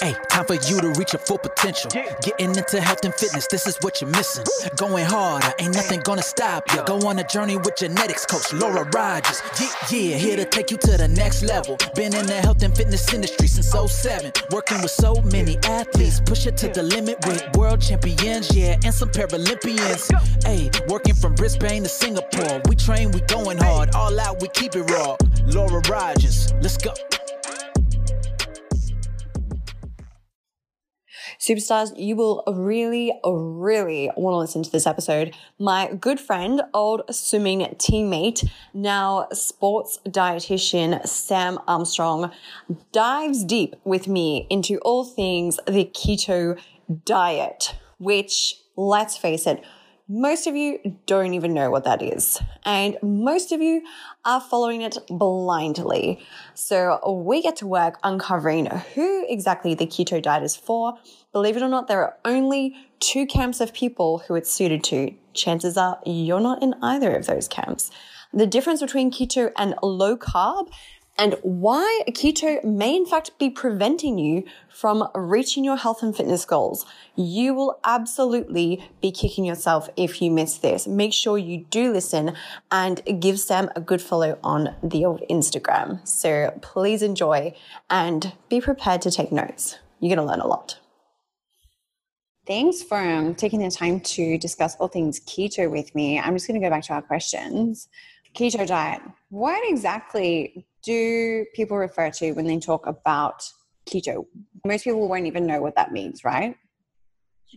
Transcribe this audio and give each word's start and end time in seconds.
Hey, 0.00 0.14
time 0.28 0.44
for 0.44 0.54
you 0.54 0.80
to 0.80 0.90
reach 0.90 1.12
your 1.12 1.18
full 1.18 1.38
potential. 1.38 1.90
Getting 2.22 2.54
into 2.54 2.80
health 2.80 3.04
and 3.04 3.12
fitness, 3.12 3.48
this 3.48 3.66
is 3.66 3.76
what 3.80 4.00
you're 4.00 4.10
missing. 4.10 4.44
Going 4.76 5.04
harder, 5.04 5.52
ain't 5.58 5.74
nothing 5.74 6.00
gonna 6.00 6.22
stop 6.22 6.72
you. 6.72 6.84
Go 6.84 6.98
on 7.08 7.18
a 7.18 7.24
journey 7.24 7.56
with 7.56 7.76
genetics 7.76 8.24
coach 8.24 8.52
Laura 8.52 8.88
Rogers. 8.94 9.42
Yeah, 9.60 9.98
yeah, 9.98 10.16
here 10.16 10.36
to 10.36 10.44
take 10.44 10.70
you 10.70 10.76
to 10.76 10.96
the 10.96 11.08
next 11.08 11.42
level. 11.42 11.76
Been 11.96 12.14
in 12.14 12.26
the 12.26 12.40
health 12.40 12.62
and 12.62 12.76
fitness 12.76 13.12
industry 13.12 13.48
since 13.48 13.74
07. 13.74 14.32
Working 14.52 14.80
with 14.82 14.92
so 14.92 15.14
many 15.32 15.58
athletes, 15.64 16.20
push 16.24 16.46
it 16.46 16.56
to 16.58 16.68
the 16.68 16.82
limit 16.84 17.18
with 17.26 17.42
world 17.56 17.80
champions, 17.80 18.54
yeah, 18.56 18.78
and 18.84 18.94
some 18.94 19.08
Paralympians. 19.08 20.12
Hey, 20.44 20.70
working 20.86 21.14
from 21.14 21.34
Brisbane 21.34 21.82
to 21.82 21.88
Singapore. 21.88 22.60
We 22.68 22.76
train, 22.76 23.10
we 23.10 23.20
going 23.22 23.58
hard. 23.58 23.94
All 23.96 24.18
out, 24.20 24.40
we 24.40 24.46
keep 24.48 24.76
it 24.76 24.88
raw. 24.92 25.16
Laura 25.46 25.82
Rogers, 25.88 26.52
let's 26.60 26.76
go. 26.76 26.92
Superstars, 31.48 31.98
you 31.98 32.14
will 32.14 32.42
really, 32.46 33.10
really 33.24 34.10
want 34.18 34.34
to 34.34 34.38
listen 34.38 34.62
to 34.62 34.70
this 34.70 34.86
episode. 34.86 35.34
My 35.58 35.94
good 35.94 36.20
friend, 36.20 36.60
old 36.74 37.02
swimming 37.10 37.60
teammate, 37.78 38.46
now 38.74 39.28
sports 39.32 39.98
dietitian 40.06 41.06
Sam 41.08 41.58
Armstrong, 41.66 42.30
dives 42.92 43.44
deep 43.44 43.76
with 43.84 44.06
me 44.06 44.46
into 44.50 44.76
all 44.80 45.04
things 45.04 45.58
the 45.66 45.86
keto 45.86 46.60
diet, 47.06 47.74
which, 47.96 48.56
let's 48.76 49.16
face 49.16 49.46
it, 49.46 49.64
most 50.08 50.46
of 50.46 50.56
you 50.56 50.96
don't 51.06 51.34
even 51.34 51.52
know 51.52 51.70
what 51.70 51.84
that 51.84 52.02
is. 52.02 52.40
And 52.64 52.96
most 53.02 53.52
of 53.52 53.60
you 53.60 53.82
are 54.24 54.40
following 54.40 54.80
it 54.80 54.96
blindly. 55.08 56.20
So 56.54 57.22
we 57.26 57.42
get 57.42 57.56
to 57.56 57.66
work 57.66 57.98
uncovering 58.02 58.66
who 58.94 59.26
exactly 59.28 59.74
the 59.74 59.86
keto 59.86 60.22
diet 60.22 60.42
is 60.42 60.56
for. 60.56 60.94
Believe 61.32 61.58
it 61.58 61.62
or 61.62 61.68
not, 61.68 61.88
there 61.88 62.02
are 62.02 62.16
only 62.24 62.74
two 63.00 63.26
camps 63.26 63.60
of 63.60 63.74
people 63.74 64.18
who 64.26 64.34
it's 64.34 64.50
suited 64.50 64.82
to. 64.84 65.14
Chances 65.34 65.76
are 65.76 66.00
you're 66.06 66.40
not 66.40 66.62
in 66.62 66.74
either 66.82 67.14
of 67.14 67.26
those 67.26 67.46
camps. 67.46 67.90
The 68.32 68.46
difference 68.46 68.80
between 68.80 69.10
keto 69.10 69.52
and 69.56 69.74
low 69.82 70.16
carb 70.16 70.70
and 71.18 71.34
why 71.42 72.02
keto 72.10 72.62
may 72.64 72.94
in 72.94 73.04
fact 73.04 73.36
be 73.38 73.50
preventing 73.50 74.18
you 74.18 74.44
from 74.68 75.08
reaching 75.14 75.64
your 75.64 75.76
health 75.76 76.02
and 76.02 76.16
fitness 76.16 76.44
goals. 76.44 76.86
You 77.16 77.52
will 77.54 77.80
absolutely 77.84 78.88
be 79.02 79.10
kicking 79.10 79.44
yourself 79.44 79.90
if 79.96 80.22
you 80.22 80.30
miss 80.30 80.58
this. 80.58 80.86
Make 80.86 81.12
sure 81.12 81.36
you 81.36 81.66
do 81.70 81.92
listen 81.92 82.34
and 82.70 83.02
give 83.20 83.40
Sam 83.40 83.68
a 83.74 83.80
good 83.80 84.00
follow 84.00 84.38
on 84.44 84.76
the 84.82 85.04
old 85.04 85.22
Instagram. 85.28 86.06
So 86.06 86.56
please 86.62 87.02
enjoy 87.02 87.54
and 87.90 88.32
be 88.48 88.60
prepared 88.60 89.02
to 89.02 89.10
take 89.10 89.32
notes. 89.32 89.78
You're 90.00 90.14
going 90.14 90.24
to 90.24 90.30
learn 90.30 90.40
a 90.40 90.46
lot. 90.46 90.78
Thanks 92.46 92.82
for 92.82 92.96
um, 92.96 93.34
taking 93.34 93.60
the 93.60 93.70
time 93.70 94.00
to 94.00 94.38
discuss 94.38 94.74
all 94.76 94.88
things 94.88 95.20
keto 95.20 95.70
with 95.70 95.94
me. 95.94 96.18
I'm 96.18 96.34
just 96.34 96.46
going 96.46 96.58
to 96.58 96.66
go 96.66 96.70
back 96.70 96.84
to 96.84 96.94
our 96.94 97.02
questions. 97.02 97.88
Keto 98.34 98.66
diet. 98.66 99.02
What 99.30 99.60
exactly 99.68 100.66
do 100.82 101.44
people 101.54 101.76
refer 101.76 102.10
to 102.10 102.32
when 102.32 102.46
they 102.46 102.58
talk 102.58 102.86
about 102.86 103.42
keto? 103.88 104.26
Most 104.66 104.84
people 104.84 105.08
won't 105.08 105.26
even 105.26 105.46
know 105.46 105.60
what 105.60 105.74
that 105.76 105.92
means, 105.92 106.24
right? 106.24 106.56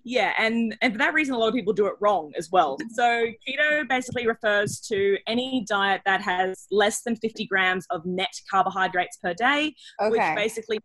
Yeah, 0.04 0.34
and 0.38 0.76
and 0.82 0.94
for 0.94 1.00
that 1.00 1.14
reason, 1.14 1.36
a 1.36 1.38
lot 1.38 1.50
of 1.50 1.54
people 1.54 1.74
do 1.74 1.86
it 1.88 1.96
wrong 2.00 2.32
as 2.38 2.50
well. 2.52 2.78
So 2.94 3.04
keto 3.48 3.88
basically 3.88 4.26
refers 4.26 4.80
to 4.88 5.18
any 5.28 5.66
diet 5.68 6.02
that 6.06 6.22
has 6.22 6.66
less 6.72 7.02
than 7.02 7.16
50 7.18 7.46
grams 7.46 7.86
of 7.90 8.06
net 8.06 8.34
carbohydrates 8.50 9.18
per 9.18 9.34
day, 9.34 9.76
okay. 10.02 10.10
which 10.10 10.36
basically 10.36 10.80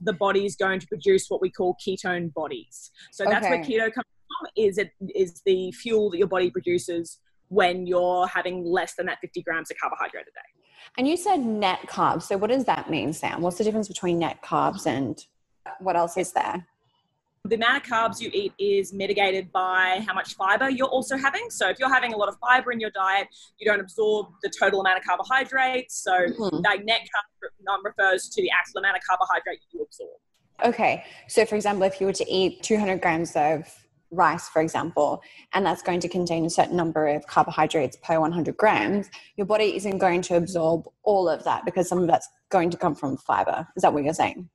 the 0.00 0.12
body 0.12 0.46
is 0.46 0.54
going 0.54 0.78
to 0.78 0.86
produce 0.86 1.26
what 1.28 1.40
we 1.40 1.50
call 1.50 1.76
ketone 1.84 2.32
bodies. 2.32 2.90
So 3.12 3.24
that's 3.24 3.44
okay. 3.44 3.56
where 3.56 3.64
keto 3.64 3.92
comes 3.92 4.04
from. 4.04 4.50
Is 4.56 4.78
it 4.78 4.92
is 5.14 5.42
the 5.44 5.72
fuel 5.72 6.10
that 6.10 6.18
your 6.18 6.28
body 6.28 6.50
produces 6.50 7.18
when 7.48 7.86
you're 7.86 8.26
having 8.26 8.64
less 8.64 8.94
than 8.94 9.06
that 9.06 9.18
50 9.20 9.42
grams 9.42 9.70
of 9.70 9.76
carbohydrate 9.78 10.22
a 10.22 10.30
day. 10.30 10.58
And 10.96 11.06
you 11.06 11.16
said 11.16 11.40
net 11.40 11.80
carbs. 11.86 12.22
So 12.22 12.36
what 12.36 12.50
does 12.50 12.64
that 12.64 12.90
mean, 12.90 13.12
Sam? 13.12 13.42
What's 13.42 13.58
the 13.58 13.64
difference 13.64 13.88
between 13.88 14.18
net 14.18 14.42
carbs 14.42 14.86
and 14.86 15.22
what 15.80 15.96
else 15.96 16.16
is 16.16 16.32
there? 16.32 16.66
The 17.44 17.54
amount 17.54 17.84
of 17.84 17.90
carbs 17.90 18.20
you 18.20 18.30
eat 18.32 18.52
is 18.58 18.92
mitigated 18.92 19.50
by 19.52 20.04
how 20.06 20.12
much 20.12 20.34
fiber 20.34 20.68
you're 20.68 20.88
also 20.88 21.16
having. 21.16 21.48
So 21.50 21.68
if 21.68 21.78
you're 21.78 21.92
having 21.92 22.12
a 22.12 22.16
lot 22.16 22.28
of 22.28 22.36
fiber 22.40 22.72
in 22.72 22.80
your 22.80 22.90
diet, 22.90 23.28
you 23.58 23.66
don't 23.66 23.80
absorb 23.80 24.26
the 24.42 24.50
total 24.58 24.80
amount 24.80 24.98
of 24.98 25.04
carbohydrates. 25.04 26.02
So 26.02 26.12
mm-hmm. 26.12 26.56
like 26.56 26.84
net 26.84 27.00
carb 27.02 27.84
refers 27.84 28.28
to 28.30 28.42
the 28.42 28.50
actual 28.50 28.80
amount 28.80 28.96
of 28.96 29.02
carbohydrate 29.08 29.60
you 29.72 29.82
absorb. 29.82 30.10
Okay. 30.64 31.04
So 31.28 31.46
for 31.46 31.54
example, 31.54 31.84
if 31.84 32.00
you 32.00 32.06
were 32.06 32.12
to 32.14 32.30
eat 32.30 32.62
200 32.62 33.00
grams 33.00 33.34
of 33.36 33.72
rice, 34.10 34.48
for 34.48 34.62
example, 34.62 35.22
and 35.54 35.64
that's 35.64 35.82
going 35.82 36.00
to 36.00 36.08
contain 36.08 36.44
a 36.44 36.50
certain 36.50 36.76
number 36.76 37.06
of 37.08 37.26
carbohydrates 37.26 37.96
per 38.02 38.20
100 38.20 38.56
grams, 38.56 39.08
your 39.36 39.46
body 39.46 39.76
isn't 39.76 39.98
going 39.98 40.22
to 40.22 40.36
absorb 40.36 40.86
all 41.02 41.28
of 41.28 41.44
that 41.44 41.64
because 41.64 41.88
some 41.88 41.98
of 41.98 42.06
that's 42.06 42.28
going 42.50 42.70
to 42.70 42.76
come 42.76 42.94
from 42.94 43.16
fiber. 43.16 43.66
Is 43.76 43.82
that 43.82 43.92
what 43.92 44.04
you're 44.04 44.14
saying? 44.14 44.48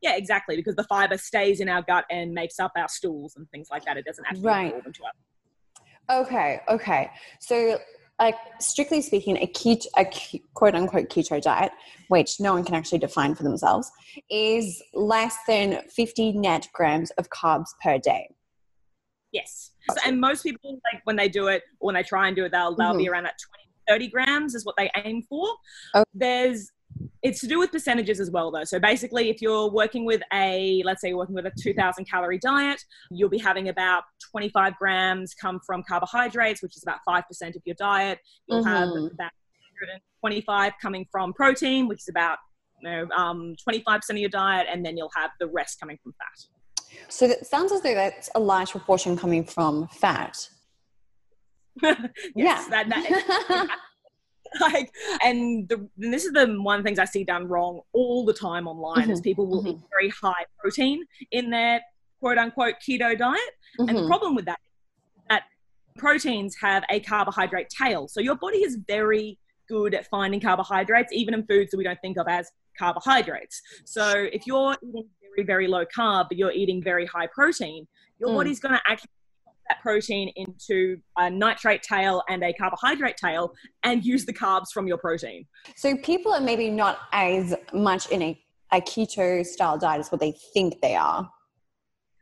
Yeah, 0.00 0.16
exactly. 0.16 0.56
Because 0.56 0.76
the 0.76 0.84
fiber 0.84 1.18
stays 1.18 1.60
in 1.60 1.68
our 1.68 1.82
gut 1.82 2.04
and 2.10 2.32
makes 2.32 2.60
up 2.60 2.72
our 2.76 2.88
stools 2.88 3.34
and 3.36 3.50
things 3.50 3.68
like 3.70 3.84
that. 3.84 3.96
It 3.96 4.04
doesn't 4.04 4.24
actually 4.26 4.42
right. 4.42 4.66
absorb 4.66 4.86
into 4.86 5.02
us. 5.04 5.14
Okay, 6.10 6.60
okay. 6.68 7.10
So, 7.40 7.78
like 8.18 8.36
strictly 8.60 9.00
speaking, 9.02 9.36
a 9.36 9.46
keto, 9.46 9.86
a 9.96 10.06
quote 10.54 10.74
unquote 10.74 11.08
keto 11.08 11.40
diet, 11.40 11.72
which 12.08 12.40
no 12.40 12.54
one 12.54 12.64
can 12.64 12.74
actually 12.74 12.98
define 12.98 13.34
for 13.34 13.42
themselves, 13.42 13.90
is 14.30 14.82
less 14.94 15.36
than 15.46 15.82
50 15.88 16.32
net 16.32 16.68
grams 16.72 17.10
of 17.12 17.28
carbs 17.30 17.68
per 17.82 17.98
day. 17.98 18.28
Yes. 19.32 19.72
So, 19.90 19.96
and 20.06 20.20
most 20.20 20.42
people, 20.42 20.80
like 20.92 21.02
when 21.04 21.16
they 21.16 21.28
do 21.28 21.48
it, 21.48 21.62
or 21.80 21.86
when 21.86 21.94
they 21.94 22.02
try 22.02 22.28
and 22.28 22.36
do 22.36 22.44
it, 22.44 22.52
they'll, 22.52 22.74
they'll 22.74 22.88
mm-hmm. 22.88 22.98
be 22.98 23.08
around 23.08 23.24
that 23.24 23.36
20, 23.88 23.98
30 24.04 24.10
grams 24.10 24.54
is 24.54 24.64
what 24.64 24.74
they 24.76 24.90
aim 25.04 25.22
for. 25.28 25.46
Okay. 25.94 26.04
There's, 26.14 26.70
it's 27.22 27.40
to 27.40 27.46
do 27.46 27.58
with 27.58 27.70
percentages 27.70 28.20
as 28.20 28.30
well, 28.30 28.50
though. 28.50 28.64
So 28.64 28.78
basically, 28.78 29.28
if 29.28 29.42
you're 29.42 29.70
working 29.70 30.04
with 30.04 30.22
a, 30.32 30.82
let's 30.84 31.00
say 31.00 31.08
you're 31.08 31.18
working 31.18 31.34
with 31.34 31.46
a 31.46 31.52
2000 31.60 32.06
calorie 32.06 32.38
diet, 32.38 32.82
you'll 33.10 33.28
be 33.28 33.38
having 33.38 33.68
about 33.68 34.04
25 34.30 34.76
grams 34.76 35.34
come 35.34 35.60
from 35.66 35.82
carbohydrates, 35.86 36.62
which 36.62 36.76
is 36.76 36.82
about 36.82 36.98
5% 37.08 37.22
of 37.54 37.62
your 37.64 37.76
diet. 37.78 38.18
You'll 38.46 38.64
mm-hmm. 38.64 38.68
have 38.68 38.88
about 38.88 39.32
125 39.80 40.72
coming 40.80 41.06
from 41.10 41.32
protein, 41.32 41.86
which 41.86 42.00
is 42.00 42.08
about 42.08 42.38
you 42.80 42.90
know, 42.90 43.08
um, 43.16 43.54
25% 43.68 44.10
of 44.10 44.16
your 44.16 44.28
diet, 44.28 44.66
and 44.70 44.84
then 44.84 44.96
you'll 44.96 45.10
have 45.16 45.30
the 45.40 45.46
rest 45.46 45.80
coming 45.80 45.98
from 46.02 46.12
fat. 46.12 46.57
So 47.08 47.26
it 47.26 47.46
sounds 47.46 47.72
as 47.72 47.80
though 47.82 47.94
that's 47.94 48.28
a 48.34 48.40
large 48.40 48.70
proportion 48.70 49.16
coming 49.16 49.44
from 49.44 49.88
fat. 49.88 50.48
yes, 51.82 52.06
yeah. 52.34 52.64
That, 52.70 52.88
that, 52.88 53.68
like, 54.60 54.90
and, 55.24 55.68
the, 55.68 55.88
and 56.00 56.12
this 56.12 56.24
is 56.24 56.32
the 56.32 56.46
one 56.60 56.82
things 56.82 56.98
I 56.98 57.04
see 57.04 57.24
done 57.24 57.46
wrong 57.48 57.80
all 57.92 58.24
the 58.24 58.32
time 58.32 58.66
online 58.66 59.02
mm-hmm. 59.02 59.12
is 59.12 59.20
people 59.20 59.46
will 59.46 59.60
mm-hmm. 59.60 59.70
eat 59.70 59.80
very 59.90 60.10
high 60.10 60.44
protein 60.58 61.04
in 61.30 61.50
their 61.50 61.80
quote 62.20 62.38
unquote 62.38 62.74
keto 62.86 63.16
diet. 63.16 63.38
Mm-hmm. 63.78 63.88
And 63.88 63.88
the 63.88 64.02
mm-hmm. 64.02 64.08
problem 64.08 64.34
with 64.34 64.46
that 64.46 64.58
that 65.28 65.44
proteins 65.96 66.56
have 66.60 66.84
a 66.90 67.00
carbohydrate 67.00 67.68
tail. 67.68 68.08
So 68.08 68.20
your 68.20 68.36
body 68.36 68.58
is 68.58 68.78
very 68.86 69.38
good 69.68 69.94
at 69.94 70.06
finding 70.06 70.40
carbohydrates, 70.40 71.12
even 71.12 71.34
in 71.34 71.44
foods 71.46 71.70
that 71.70 71.76
we 71.76 71.84
don't 71.84 72.00
think 72.00 72.16
of 72.18 72.26
as 72.28 72.50
carbohydrates. 72.78 73.60
So 73.84 74.28
if 74.32 74.46
you're 74.46 74.76
eating 74.82 75.08
very, 75.36 75.46
very 75.46 75.66
low 75.66 75.84
carb, 75.84 76.26
but 76.28 76.38
you're 76.38 76.52
eating 76.52 76.82
very 76.82 77.06
high 77.06 77.26
protein, 77.26 77.86
your 78.18 78.30
mm. 78.30 78.36
body's 78.36 78.60
going 78.60 78.74
to 78.74 78.80
actually 78.86 79.10
that 79.68 79.80
protein 79.82 80.32
into 80.36 80.96
a 81.18 81.30
nitrate 81.30 81.82
tail 81.82 82.22
and 82.28 82.42
a 82.42 82.52
carbohydrate 82.54 83.16
tail 83.16 83.52
and 83.84 84.04
use 84.04 84.24
the 84.24 84.32
carbs 84.32 84.70
from 84.72 84.86
your 84.86 84.96
protein. 84.96 85.44
So 85.76 85.96
people 85.98 86.32
are 86.32 86.40
maybe 86.40 86.70
not 86.70 87.00
as 87.12 87.54
much 87.74 88.08
in 88.08 88.22
a, 88.22 88.40
a 88.72 88.80
keto 88.80 89.44
style 89.44 89.78
diet 89.78 90.00
as 90.00 90.10
what 90.10 90.20
they 90.20 90.32
think 90.54 90.80
they 90.80 90.96
are 90.96 91.30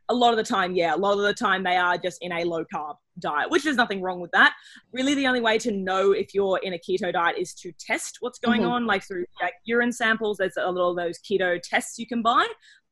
a 0.09 0.13
lot 0.13 0.31
of 0.31 0.37
the 0.37 0.43
time, 0.43 0.73
yeah, 0.73 0.95
a 0.95 0.97
lot 0.97 1.13
of 1.13 1.23
the 1.23 1.33
time 1.33 1.63
they 1.63 1.75
are 1.75 1.97
just 1.97 2.17
in 2.21 2.31
a 2.31 2.43
low 2.43 2.63
carb 2.73 2.95
diet, 3.19 3.49
which 3.49 3.63
there's 3.63 3.75
nothing 3.75 4.01
wrong 4.01 4.19
with 4.19 4.31
that. 4.31 4.53
Really, 4.91 5.15
the 5.15 5.27
only 5.27 5.41
way 5.41 5.57
to 5.59 5.71
know 5.71 6.11
if 6.11 6.33
you're 6.33 6.59
in 6.63 6.73
a 6.73 6.77
keto 6.77 7.11
diet 7.11 7.37
is 7.37 7.53
to 7.55 7.71
test 7.73 8.17
what's 8.21 8.39
going 8.39 8.61
mm-hmm. 8.61 8.71
on, 8.71 8.85
like 8.85 9.03
through 9.03 9.25
like, 9.41 9.53
urine 9.65 9.91
samples. 9.91 10.37
There's 10.37 10.57
a 10.57 10.71
lot 10.71 10.91
of 10.91 10.95
those 10.95 11.19
keto 11.19 11.59
tests 11.61 11.99
you 11.99 12.07
can 12.07 12.21
buy, 12.21 12.45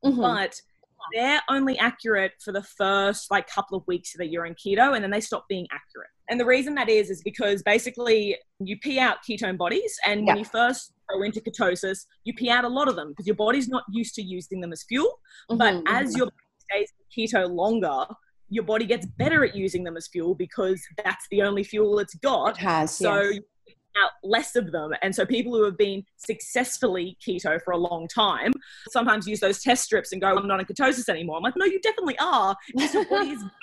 mm-hmm. 0.03 0.19
but 0.19 0.59
they're 1.13 1.41
only 1.49 1.77
accurate 1.77 2.33
for 2.39 2.51
the 2.51 2.63
first 2.63 3.29
like 3.29 3.47
couple 3.47 3.77
of 3.77 3.85
weeks 3.87 4.13
that 4.17 4.27
you're 4.27 4.45
in 4.45 4.55
keto, 4.55 4.95
and 4.95 5.03
then 5.03 5.11
they 5.11 5.21
stop 5.21 5.47
being 5.47 5.67
accurate. 5.71 6.09
And 6.29 6.39
the 6.39 6.45
reason 6.45 6.73
that 6.75 6.89
is 6.89 7.09
is 7.09 7.21
because 7.21 7.61
basically 7.61 8.35
you 8.59 8.77
pee 8.79 8.99
out 8.99 9.17
ketone 9.27 9.57
bodies, 9.57 9.97
and 10.05 10.21
yeah. 10.21 10.33
when 10.33 10.37
you 10.39 10.45
first 10.45 10.93
go 11.09 11.21
into 11.21 11.39
ketosis, 11.39 12.05
you 12.23 12.33
pee 12.33 12.49
out 12.49 12.63
a 12.63 12.67
lot 12.67 12.87
of 12.87 12.95
them 12.95 13.09
because 13.09 13.27
your 13.27 13.35
body's 13.35 13.67
not 13.67 13.83
used 13.91 14.15
to 14.15 14.23
using 14.23 14.59
them 14.59 14.71
as 14.71 14.83
fuel. 14.83 15.19
Mm-hmm. 15.49 15.57
But 15.57 15.83
as 15.87 16.15
mm-hmm. 16.15 16.19
Stays 16.69 16.91
keto 17.15 17.49
longer, 17.49 18.05
your 18.49 18.63
body 18.63 18.85
gets 18.85 19.05
better 19.05 19.43
at 19.43 19.55
using 19.55 19.83
them 19.83 19.97
as 19.97 20.07
fuel 20.07 20.35
because 20.35 20.81
that's 21.03 21.25
the 21.31 21.41
only 21.41 21.63
fuel 21.63 21.99
it's 21.99 22.15
got. 22.15 22.57
It 22.57 22.57
has. 22.57 22.95
So 22.95 23.21
yes. 23.21 23.39
out 24.03 24.11
less 24.23 24.55
of 24.55 24.71
them. 24.71 24.91
And 25.01 25.15
so 25.15 25.25
people 25.25 25.53
who 25.53 25.63
have 25.63 25.77
been 25.77 26.03
successfully 26.17 27.17
keto 27.25 27.61
for 27.63 27.71
a 27.71 27.77
long 27.77 28.07
time 28.07 28.53
sometimes 28.89 29.27
use 29.27 29.39
those 29.39 29.61
test 29.61 29.83
strips 29.83 30.11
and 30.11 30.21
go, 30.21 30.35
I'm 30.35 30.47
not 30.47 30.59
in 30.59 30.65
ketosis 30.65 31.09
anymore. 31.09 31.37
I'm 31.37 31.43
like, 31.43 31.55
no, 31.57 31.65
you 31.65 31.79
definitely 31.81 32.17
are. 32.19 32.55
Your 32.75 33.05
body 33.05 33.31
is 33.31 33.43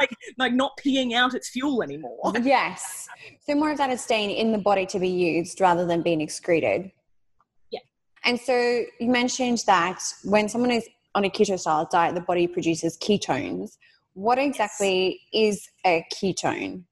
like 0.00 0.10
like 0.38 0.52
not 0.52 0.72
peeing 0.84 1.14
out 1.14 1.34
its 1.34 1.48
fuel 1.50 1.82
anymore. 1.82 2.32
Yes. 2.42 3.08
So 3.46 3.54
more 3.54 3.70
of 3.70 3.78
that 3.78 3.90
is 3.90 4.02
staying 4.02 4.30
in 4.30 4.52
the 4.52 4.58
body 4.58 4.86
to 4.86 4.98
be 4.98 5.08
used 5.08 5.60
rather 5.60 5.86
than 5.86 6.02
being 6.02 6.20
excreted. 6.20 6.90
Yeah. 7.70 7.80
And 8.24 8.38
so 8.38 8.84
you 8.98 9.10
mentioned 9.10 9.62
that 9.66 10.00
when 10.24 10.48
someone 10.48 10.70
is 10.70 10.88
on 11.14 11.24
a 11.24 11.30
keto 11.30 11.58
style 11.58 11.88
diet, 11.90 12.14
the 12.14 12.20
body 12.20 12.46
produces 12.46 12.96
ketones. 12.98 13.76
What 14.14 14.38
exactly 14.38 15.20
yes. 15.32 15.56
is 15.56 15.68
a 15.84 16.06
ketone? 16.12 16.84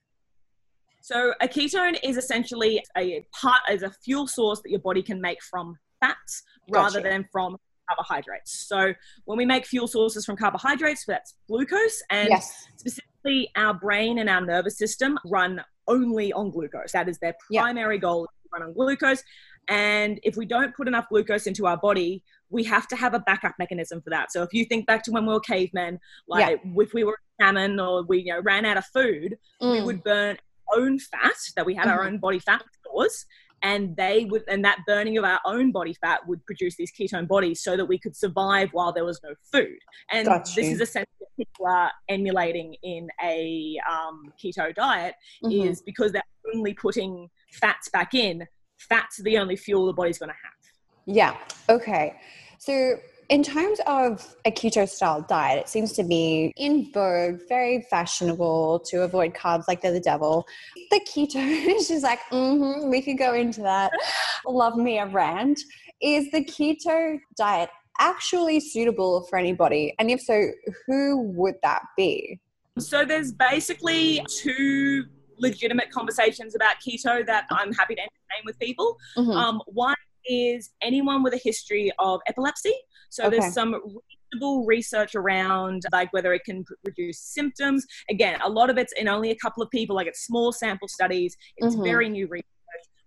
So 1.01 1.35
a 1.41 1.49
ketone 1.49 1.99
is 2.03 2.17
essentially 2.17 2.83
a 2.97 3.27
part 3.33 3.61
as 3.69 3.83
a 3.83 3.91
fuel 4.05 4.27
source 4.29 4.61
that 4.63 4.71
your 4.71 4.81
body 4.81 5.03
can 5.03 5.21
make 5.21 5.43
from 5.43 5.77
fats 6.01 6.43
gotcha. 6.71 6.83
rather 6.83 7.09
than 7.09 7.27
from 7.33 7.57
carbohydrates. 7.89 8.67
So 8.69 8.95
when 9.25 9.39
we 9.39 9.45
make 9.45 9.67
fuel 9.67 9.89
sources 9.89 10.25
from 10.25 10.37
carbohydrates, 10.37 11.05
that's 11.07 11.35
glucose, 11.49 12.03
and 12.11 12.29
yes. 12.29 12.67
specifically 12.77 13.51
our 13.57 13.75
brain 13.75 14.19
and 14.19 14.31
our 14.31 14.41
nervous 14.41 14.79
system 14.79 15.19
run 15.27 15.61
only 15.89 16.33
on 16.33 16.51
glucose. 16.51 16.93
That 16.93 17.09
is 17.09 17.19
their 17.19 17.35
primary 17.53 17.97
yep. 17.97 18.03
goal: 18.03 18.29
run 18.53 18.63
on 18.63 18.73
glucose. 18.73 19.23
And 19.69 20.19
if 20.23 20.37
we 20.37 20.47
don't 20.47 20.75
put 20.75 20.89
enough 20.89 21.09
glucose 21.09 21.47
into 21.47 21.67
our 21.67 21.77
body, 21.77 22.23
we 22.53 22.63
have 22.65 22.87
to 22.89 22.97
have 22.97 23.15
a 23.15 23.19
backup 23.21 23.55
mechanism 23.59 24.01
for 24.03 24.11
that. 24.11 24.31
So 24.31 24.43
if 24.43 24.53
you 24.53 24.65
think 24.65 24.87
back 24.87 25.03
to 25.05 25.11
when 25.11 25.27
we 25.27 25.33
were 25.33 25.41
cavemen, 25.41 25.99
like 26.29 26.61
if 26.77 26.93
we 26.93 27.03
were 27.03 27.19
salmon 27.41 27.81
or 27.81 28.03
we 28.03 28.19
you 28.19 28.33
know 28.33 28.41
ran 28.43 28.65
out 28.65 28.77
of 28.77 28.85
food, 28.85 29.37
mm. 29.61 29.73
we 29.73 29.83
would 29.83 30.05
burn 30.05 30.37
own 30.75 30.99
fat 30.99 31.35
that 31.57 31.67
we 31.67 31.75
had 31.75 31.87
mm-hmm. 31.87 31.99
our 31.99 32.05
own 32.05 32.19
body 32.19 32.39
fat 32.39 32.63
stores 32.81 33.27
and 33.63 33.97
they 33.97 34.27
would 34.31 34.43
and 34.49 34.65
that 34.65 34.79
burning 34.87 35.19
of 35.19 35.25
our 35.25 35.41
own 35.45 35.71
body 35.71 35.95
fat 36.01 36.27
would 36.27 36.45
produce 36.47 36.77
these 36.77 36.93
ketone 36.93 37.29
bodies 37.29 37.63
so 37.63 37.77
that 37.77 37.85
we 37.85 37.99
could 37.99 38.17
survive 38.17 38.69
while 38.73 38.93
there 38.93 39.05
was 39.05 39.21
no 39.23 39.35
food 39.53 39.79
and 40.11 40.27
this 40.27 40.59
is 40.59 40.81
essentially 40.81 41.27
people 41.37 41.67
are 41.67 41.91
emulating 42.09 42.75
in 42.83 43.09
a 43.23 43.77
um, 43.91 44.33
keto 44.43 44.75
diet 44.75 45.15
mm-hmm. 45.45 45.69
is 45.69 45.83
because 45.83 46.13
they're 46.13 46.23
only 46.55 46.75
putting 46.75 47.29
fats 47.53 47.89
back 47.91 48.15
in 48.15 48.47
fats 48.79 49.21
are 49.21 49.25
the 49.25 49.39
only 49.39 49.57
fuel 49.57 49.87
the 49.87 49.93
body's 49.93 50.19
going 50.19 50.31
to 50.31 50.37
have 50.43 50.53
yeah 51.07 51.37
okay 51.69 52.15
so 52.59 52.99
in 53.33 53.43
terms 53.43 53.81
of 53.87 54.37
a 54.45 54.51
keto 54.51 54.87
style 54.87 55.23
diet, 55.23 55.61
it 55.61 55.69
seems 55.69 55.93
to 55.95 56.05
be 56.05 56.53
in 56.57 56.93
vogue, 56.93 57.41
very 57.49 57.81
fashionable 57.89 58.81
to 58.81 59.05
avoid 59.05 59.33
carbs 59.33 59.65
like 59.67 59.81
they're 59.81 59.91
the 59.91 60.01
devil. 60.01 60.47
The 60.91 61.01
keto 61.01 61.37
is 61.77 61.89
just 61.89 62.05
like, 62.05 62.21
mm-hmm, 62.31 62.91
we 62.91 63.01
could 63.01 63.17
go 63.17 63.33
into 63.33 63.63
that. 63.63 63.91
Love 64.47 64.77
me 64.77 64.99
a 64.99 65.07
rant. 65.07 65.59
Is 66.03 66.31
the 66.31 66.45
keto 66.45 67.19
diet 67.35 67.71
actually 67.99 68.61
suitable 68.61 69.23
for 69.31 69.39
anybody? 69.39 69.95
And 69.99 70.11
if 70.11 70.21
so, 70.21 70.49
who 70.87 71.23
would 71.35 71.55
that 71.63 71.85
be? 71.97 72.39
So 72.79 73.05
there's 73.05 73.33
basically 73.33 74.23
two 74.29 75.05
legitimate 75.39 75.91
conversations 75.91 76.55
about 76.55 76.77
keto 76.87 77.25
that 77.25 77.47
I'm 77.51 77.73
happy 77.73 77.95
to 77.95 78.01
entertain 78.03 78.45
with 78.45 78.59
people. 78.59 78.99
Mm-hmm. 79.17 79.31
Um, 79.31 79.63
one 79.67 79.97
is 80.27 80.71
anyone 80.83 81.23
with 81.23 81.35
a 81.35 81.41
history 81.43 81.93
of 81.99 82.21
epilepsy. 82.27 82.75
So 83.11 83.25
okay. 83.25 83.39
there's 83.39 83.53
some 83.53 83.75
reasonable 84.33 84.65
research 84.65 85.15
around 85.15 85.83
like 85.93 86.13
whether 86.13 86.33
it 86.33 86.45
can 86.45 86.65
reduce 86.85 87.21
symptoms. 87.21 87.87
Again, 88.11 88.41
a 88.43 88.49
lot 88.49 88.71
of 88.71 88.79
it's 88.79 88.93
in 88.95 89.09
only 89.09 89.31
a 89.31 89.37
couple 89.37 89.63
of 89.63 89.71
people, 89.71 89.97
like 89.97 90.07
it's 90.07 90.25
small 90.25 90.53
sample 90.53 90.89
studies. 90.89 91.37
It's 91.59 91.75
mm-hmm. 91.75 91.85
very 91.85 92.09
new 92.09 92.27
research. 92.27 92.47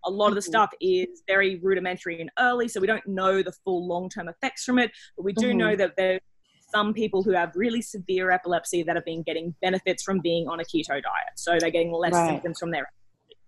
A 0.06 0.10
lot 0.10 0.28
of 0.28 0.36
the 0.36 0.42
mm-hmm. 0.42 0.52
stuff 0.52 0.70
is 0.80 1.24
very 1.28 1.60
rudimentary 1.64 2.22
and 2.22 2.30
early, 2.38 2.68
so 2.68 2.80
we 2.80 2.86
don't 2.86 3.06
know 3.08 3.42
the 3.42 3.54
full 3.64 3.88
long 3.88 4.10
term 4.10 4.30
effects 4.30 4.64
from 4.64 4.78
it. 4.78 4.92
But 5.18 5.24
we 5.24 5.34
do 5.34 5.50
mm-hmm. 5.50 5.58
know 5.58 5.76
that 5.76 5.94
there's 5.98 6.22
some 6.72 6.94
people 6.94 7.24
who 7.24 7.32
have 7.32 7.52
really 7.56 7.82
severe 7.82 8.32
epilepsy 8.32 8.84
that 8.84 8.96
have 8.96 9.06
been 9.06 9.24
getting 9.24 9.56
benefits 9.62 10.04
from 10.04 10.20
being 10.20 10.48
on 10.48 10.60
a 10.60 10.64
keto 10.64 10.90
diet. 10.90 11.36
So 11.38 11.58
they're 11.60 11.72
getting 11.72 11.92
less 11.92 12.14
right. 12.14 12.30
symptoms 12.30 12.60
from 12.60 12.72
their 12.72 12.92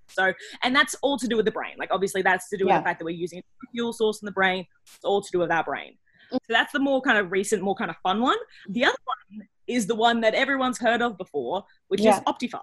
so, 0.09 0.33
and 0.63 0.75
that's 0.75 0.95
all 1.01 1.17
to 1.17 1.27
do 1.27 1.35
with 1.35 1.45
the 1.45 1.51
brain. 1.51 1.73
Like, 1.77 1.89
obviously, 1.91 2.21
that's 2.21 2.49
to 2.49 2.57
do 2.57 2.65
yeah. 2.65 2.75
with 2.75 2.83
the 2.83 2.87
fact 2.87 2.99
that 2.99 3.05
we're 3.05 3.11
using 3.11 3.39
a 3.39 3.71
fuel 3.71 3.93
source 3.93 4.21
in 4.21 4.25
the 4.25 4.31
brain. 4.31 4.65
It's 4.85 5.03
all 5.03 5.21
to 5.21 5.29
do 5.31 5.39
with 5.39 5.51
our 5.51 5.63
brain. 5.63 5.97
So 6.31 6.39
that's 6.49 6.73
the 6.73 6.79
more 6.79 7.01
kind 7.01 7.17
of 7.17 7.31
recent, 7.31 7.61
more 7.61 7.75
kind 7.75 7.89
of 7.89 7.97
fun 8.03 8.21
one. 8.21 8.37
The 8.69 8.85
other 8.85 8.97
one 9.29 9.47
is 9.67 9.87
the 9.87 9.95
one 9.95 10.21
that 10.21 10.33
everyone's 10.33 10.77
heard 10.77 11.01
of 11.01 11.17
before, 11.17 11.63
which 11.87 12.01
yeah. 12.01 12.17
is 12.17 12.23
OptiFast. 12.23 12.61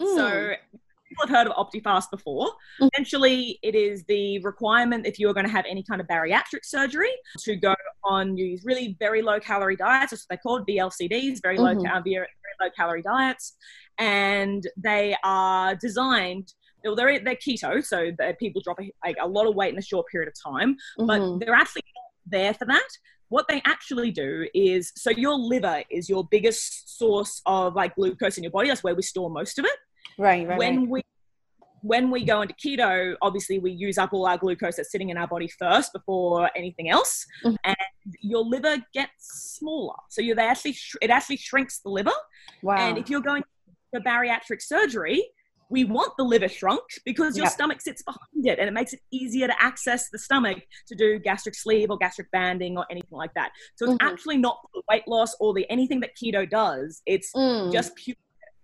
Mm. 0.00 0.16
So 0.16 0.52
people 1.08 1.26
have 1.26 1.30
heard 1.30 1.46
of 1.46 1.54
OptiFast 1.54 2.10
before. 2.10 2.48
Mm. 2.80 2.88
Essentially, 2.92 3.58
it 3.62 3.74
is 3.74 4.04
the 4.04 4.38
requirement 4.40 5.06
if 5.06 5.18
you're 5.18 5.34
going 5.34 5.46
to 5.46 5.52
have 5.52 5.64
any 5.68 5.82
kind 5.82 6.00
of 6.00 6.06
bariatric 6.06 6.64
surgery 6.64 7.10
to 7.40 7.56
go 7.56 7.74
on 8.04 8.34
these 8.34 8.64
really 8.64 8.96
very 8.98 9.20
low 9.20 9.40
calorie 9.40 9.76
diets. 9.76 10.12
That's 10.12 10.22
what 10.22 10.26
they're 10.30 10.38
called, 10.38 10.66
VLCDs, 10.66 11.42
very 11.42 11.58
mm-hmm. 11.58 11.80
low, 11.80 12.00
very, 12.02 12.14
very 12.14 12.28
low 12.60 12.68
calorie 12.74 13.02
diets, 13.02 13.56
and 14.00 14.66
they 14.76 15.14
are 15.22 15.76
designed 15.76 16.52
well, 16.84 16.96
they're, 16.96 17.20
they're 17.20 17.36
keto, 17.36 17.84
so 17.84 18.10
people 18.38 18.62
drop 18.62 18.80
a, 18.80 18.90
like, 19.04 19.16
a 19.20 19.28
lot 19.28 19.46
of 19.46 19.54
weight 19.54 19.72
in 19.72 19.78
a 19.78 19.82
short 19.82 20.06
period 20.10 20.28
of 20.28 20.52
time, 20.52 20.76
mm-hmm. 20.98 21.06
but 21.06 21.44
they're 21.44 21.54
actually 21.54 21.82
there 22.26 22.54
for 22.54 22.64
that. 22.66 22.88
What 23.28 23.46
they 23.48 23.62
actually 23.64 24.10
do 24.10 24.46
is 24.54 24.92
so 24.96 25.10
your 25.10 25.34
liver 25.34 25.82
is 25.90 26.08
your 26.08 26.26
biggest 26.30 26.98
source 26.98 27.42
of 27.46 27.76
like 27.76 27.94
glucose 27.94 28.36
in 28.38 28.42
your 28.42 28.50
body. 28.50 28.68
That's 28.68 28.82
where 28.82 28.94
we 28.94 29.02
store 29.02 29.30
most 29.30 29.58
of 29.58 29.64
it. 29.64 29.78
Right, 30.18 30.46
right. 30.48 30.58
When 30.58 30.80
right. 30.80 30.88
we 30.88 31.02
when 31.82 32.10
we 32.10 32.24
go 32.24 32.42
into 32.42 32.54
keto, 32.54 33.14
obviously 33.22 33.60
we 33.60 33.70
use 33.70 33.98
up 33.98 34.12
all 34.12 34.26
our 34.26 34.36
glucose 34.36 34.76
that's 34.76 34.90
sitting 34.90 35.10
in 35.10 35.16
our 35.16 35.28
body 35.28 35.48
first 35.58 35.92
before 35.92 36.50
anything 36.56 36.90
else, 36.90 37.24
mm-hmm. 37.44 37.54
and 37.64 37.76
your 38.20 38.44
liver 38.44 38.78
gets 38.92 39.56
smaller. 39.58 39.94
So 40.08 40.22
you 40.22 40.34
they 40.34 40.42
actually 40.42 40.76
it 41.00 41.10
actually 41.10 41.36
shrinks 41.36 41.78
the 41.78 41.90
liver. 41.90 42.10
Wow. 42.62 42.78
And 42.78 42.98
if 42.98 43.08
you're 43.08 43.20
going 43.20 43.44
for 43.90 44.00
bariatric 44.00 44.62
surgery, 44.62 45.24
we 45.70 45.84
want 45.84 46.12
the 46.18 46.24
liver 46.24 46.48
shrunk 46.48 46.82
because 47.04 47.36
your 47.36 47.46
stomach 47.46 47.80
sits 47.80 48.02
behind 48.02 48.46
it 48.46 48.58
and 48.58 48.68
it 48.68 48.72
makes 48.72 48.92
it 48.92 49.00
easier 49.12 49.46
to 49.46 49.62
access 49.62 50.10
the 50.10 50.18
stomach 50.18 50.58
to 50.88 50.96
do 50.96 51.18
gastric 51.20 51.54
sleeve 51.54 51.90
or 51.90 51.96
gastric 51.96 52.30
banding 52.32 52.76
or 52.76 52.84
anything 52.90 53.16
like 53.16 53.32
that. 53.34 53.52
So 53.76 53.84
it's 53.84 53.94
mm-hmm. 53.94 54.12
actually 54.12 54.38
not 54.38 54.58
the 54.74 54.82
weight 54.90 55.06
loss 55.06 55.36
or 55.38 55.54
the 55.54 55.70
anything 55.70 56.00
that 56.00 56.10
keto 56.20 56.48
does. 56.48 57.02
It's 57.06 57.32
mm. 57.32 57.72
just 57.72 57.94
pure 57.94 58.16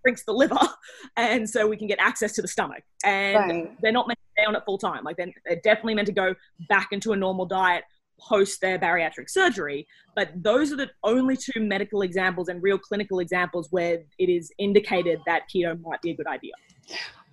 shrinks 0.02 0.25
the 0.25 0.32
liver 0.32 0.58
and 1.17 1.49
so 1.49 1.67
we 1.67 1.76
can 1.76 1.88
get 1.88 1.99
access 1.99 2.32
to 2.32 2.43
the 2.43 2.46
stomach 2.46 2.82
and 3.05 3.37
right. 3.37 3.76
they're 3.82 3.93
not 3.93 4.06
meant 4.06 4.19
to 4.19 4.40
stay 4.40 4.46
on 4.46 4.55
it 4.55 4.62
full 4.64 4.79
time 4.79 5.02
like 5.02 5.17
they're, 5.17 5.32
they're 5.44 5.61
definitely 5.64 5.94
meant 5.94 6.06
to 6.06 6.12
go 6.12 6.32
back 6.69 6.88
into 6.93 7.12
a 7.12 7.17
normal 7.17 7.44
diet 7.44 7.82
post 8.19 8.61
their 8.61 8.79
bariatric 8.79 9.29
surgery. 9.29 9.87
But 10.15 10.31
those 10.43 10.73
are 10.73 10.77
the 10.77 10.91
only 11.03 11.37
two 11.37 11.61
medical 11.61 12.03
examples 12.03 12.49
and 12.49 12.63
real 12.63 12.79
clinical 12.79 13.20
examples 13.20 13.69
where 13.70 14.01
it 14.19 14.29
is 14.29 14.51
indicated 14.58 15.20
that 15.27 15.43
keto 15.55 15.81
might 15.81 16.03
be 16.03 16.11
a 16.11 16.15
good 16.15 16.27
idea. 16.27 16.53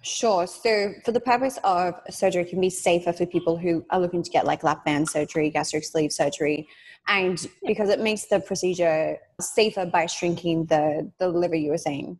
Sure. 0.04 0.46
So, 0.46 0.94
for 1.06 1.14
the 1.14 1.22
purpose 1.22 1.58
of 1.64 1.96
surgery, 2.10 2.44
can 2.44 2.60
be 2.60 2.70
safer 2.70 3.14
for 3.14 3.26
people 3.26 3.58
who 3.58 3.86
are 3.90 4.02
looking 4.02 4.22
to 4.22 4.30
get 4.30 4.46
like 4.46 4.62
lap 4.62 4.84
band 4.84 5.10
surgery, 5.10 5.50
gastric 5.50 5.86
sleeve 5.86 6.12
surgery, 6.12 6.68
and 7.08 7.48
because 7.66 7.88
it 7.90 8.02
makes 8.02 8.26
the 8.26 8.42
procedure 8.42 9.18
safer 9.40 9.86
by 9.86 10.06
shrinking 10.08 10.66
the 10.66 11.10
the 11.20 11.30
liver. 11.30 11.56
You 11.56 11.72
were 11.72 11.78
saying. 11.78 12.20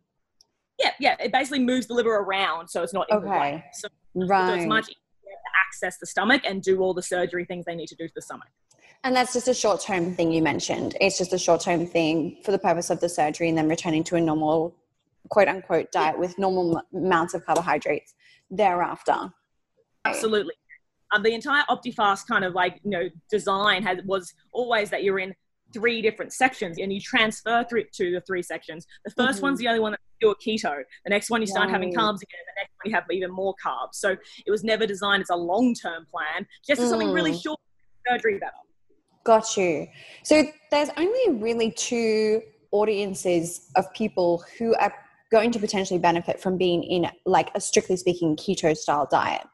Yeah, 0.78 0.92
yeah. 0.98 1.16
It 1.20 1.30
basically 1.30 1.60
moves 1.60 1.86
the 1.86 1.94
liver 1.94 2.16
around, 2.16 2.68
so 2.68 2.82
it's 2.82 2.94
not 2.94 3.06
in 3.10 3.18
okay. 3.18 3.26
the 3.26 3.30
way. 3.30 3.64
So, 3.74 3.88
right. 4.14 4.48
so 4.48 4.54
it's 4.54 4.66
much 4.66 4.90
access 5.74 5.98
the 5.98 6.06
stomach 6.06 6.42
and 6.44 6.62
do 6.62 6.80
all 6.80 6.94
the 6.94 7.02
surgery 7.02 7.44
things 7.44 7.64
they 7.64 7.74
need 7.74 7.88
to 7.88 7.96
do 7.96 8.06
to 8.06 8.14
the 8.14 8.22
stomach. 8.22 8.48
And 9.02 9.14
that's 9.14 9.32
just 9.32 9.48
a 9.48 9.54
short 9.54 9.82
term 9.82 10.14
thing 10.14 10.32
you 10.32 10.42
mentioned. 10.42 10.96
It's 11.00 11.18
just 11.18 11.32
a 11.32 11.38
short 11.38 11.60
term 11.60 11.86
thing 11.86 12.38
for 12.42 12.52
the 12.52 12.58
purpose 12.58 12.90
of 12.90 13.00
the 13.00 13.08
surgery 13.08 13.48
and 13.48 13.58
then 13.58 13.68
returning 13.68 14.04
to 14.04 14.16
a 14.16 14.20
normal 14.20 14.74
quote 15.28 15.48
unquote 15.48 15.90
diet 15.92 16.18
with 16.18 16.38
normal 16.38 16.80
amounts 16.94 17.34
of 17.34 17.44
carbohydrates 17.44 18.14
thereafter. 18.50 19.32
Absolutely. 20.04 20.54
Um, 21.14 21.22
the 21.22 21.34
entire 21.34 21.64
OptiFast 21.68 22.26
kind 22.26 22.44
of 22.44 22.54
like 22.54 22.80
you 22.82 22.90
know 22.90 23.08
design 23.30 23.82
has 23.82 23.98
was 24.06 24.32
always 24.52 24.90
that 24.90 25.02
you're 25.02 25.18
in 25.18 25.34
three 25.74 26.00
different 26.00 26.32
sections 26.32 26.78
and 26.78 26.92
you 26.92 27.00
transfer 27.00 27.64
through 27.68 27.84
to 27.92 28.12
the 28.12 28.20
three 28.22 28.42
sections. 28.42 28.86
The 29.04 29.10
1st 29.10 29.28
mm-hmm. 29.28 29.42
one's 29.42 29.58
the 29.58 29.68
only 29.68 29.80
one 29.80 29.92
that 29.92 30.00
you 30.20 30.30
a 30.30 30.36
keto. 30.36 30.82
The 31.04 31.10
next 31.10 31.28
one 31.28 31.40
you 31.42 31.46
start 31.46 31.66
right. 31.66 31.72
having 31.72 31.90
carbs 31.90 32.22
again. 32.22 32.40
The 32.46 32.60
next 32.60 32.72
one 32.82 32.86
you 32.86 32.94
have 32.94 33.04
even 33.10 33.30
more 33.30 33.54
carbs. 33.64 33.94
So 33.94 34.16
it 34.46 34.50
was 34.50 34.64
never 34.64 34.86
designed 34.86 35.20
as 35.20 35.30
a 35.30 35.36
long 35.36 35.74
term 35.74 36.06
plan, 36.10 36.46
just 36.66 36.80
mm. 36.80 36.88
something 36.88 37.10
really 37.10 37.32
mm. 37.32 37.42
short 37.42 37.60
surgery 38.08 38.38
better. 38.38 38.52
Got 39.24 39.56
you. 39.56 39.88
So 40.22 40.44
there's 40.70 40.90
only 40.96 41.40
really 41.40 41.70
two 41.72 42.42
audiences 42.70 43.70
of 43.76 43.92
people 43.94 44.44
who 44.58 44.74
are 44.76 44.92
going 45.30 45.50
to 45.52 45.58
potentially 45.58 45.98
benefit 45.98 46.40
from 46.40 46.58
being 46.58 46.82
in 46.82 47.08
like 47.24 47.50
a 47.54 47.60
strictly 47.60 47.96
speaking 47.96 48.36
keto 48.36 48.76
style 48.76 49.08
diet 49.10 49.46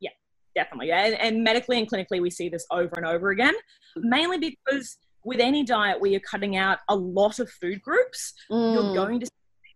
yeah 0.00 0.10
definitely 0.54 0.90
and, 0.90 1.14
and 1.14 1.44
medically 1.44 1.78
and 1.78 1.88
clinically 1.90 2.20
we 2.20 2.30
see 2.30 2.48
this 2.48 2.66
over 2.70 2.90
and 2.96 3.06
over 3.06 3.30
again 3.30 3.54
mainly 3.96 4.38
because 4.38 4.98
with 5.24 5.40
any 5.40 5.64
diet 5.64 6.00
where 6.00 6.10
you're 6.10 6.20
cutting 6.20 6.56
out 6.56 6.78
a 6.88 6.96
lot 6.96 7.38
of 7.38 7.50
food 7.50 7.80
groups 7.82 8.34
mm. 8.50 8.74
you're 8.74 8.94
going 8.94 9.20
to 9.20 9.26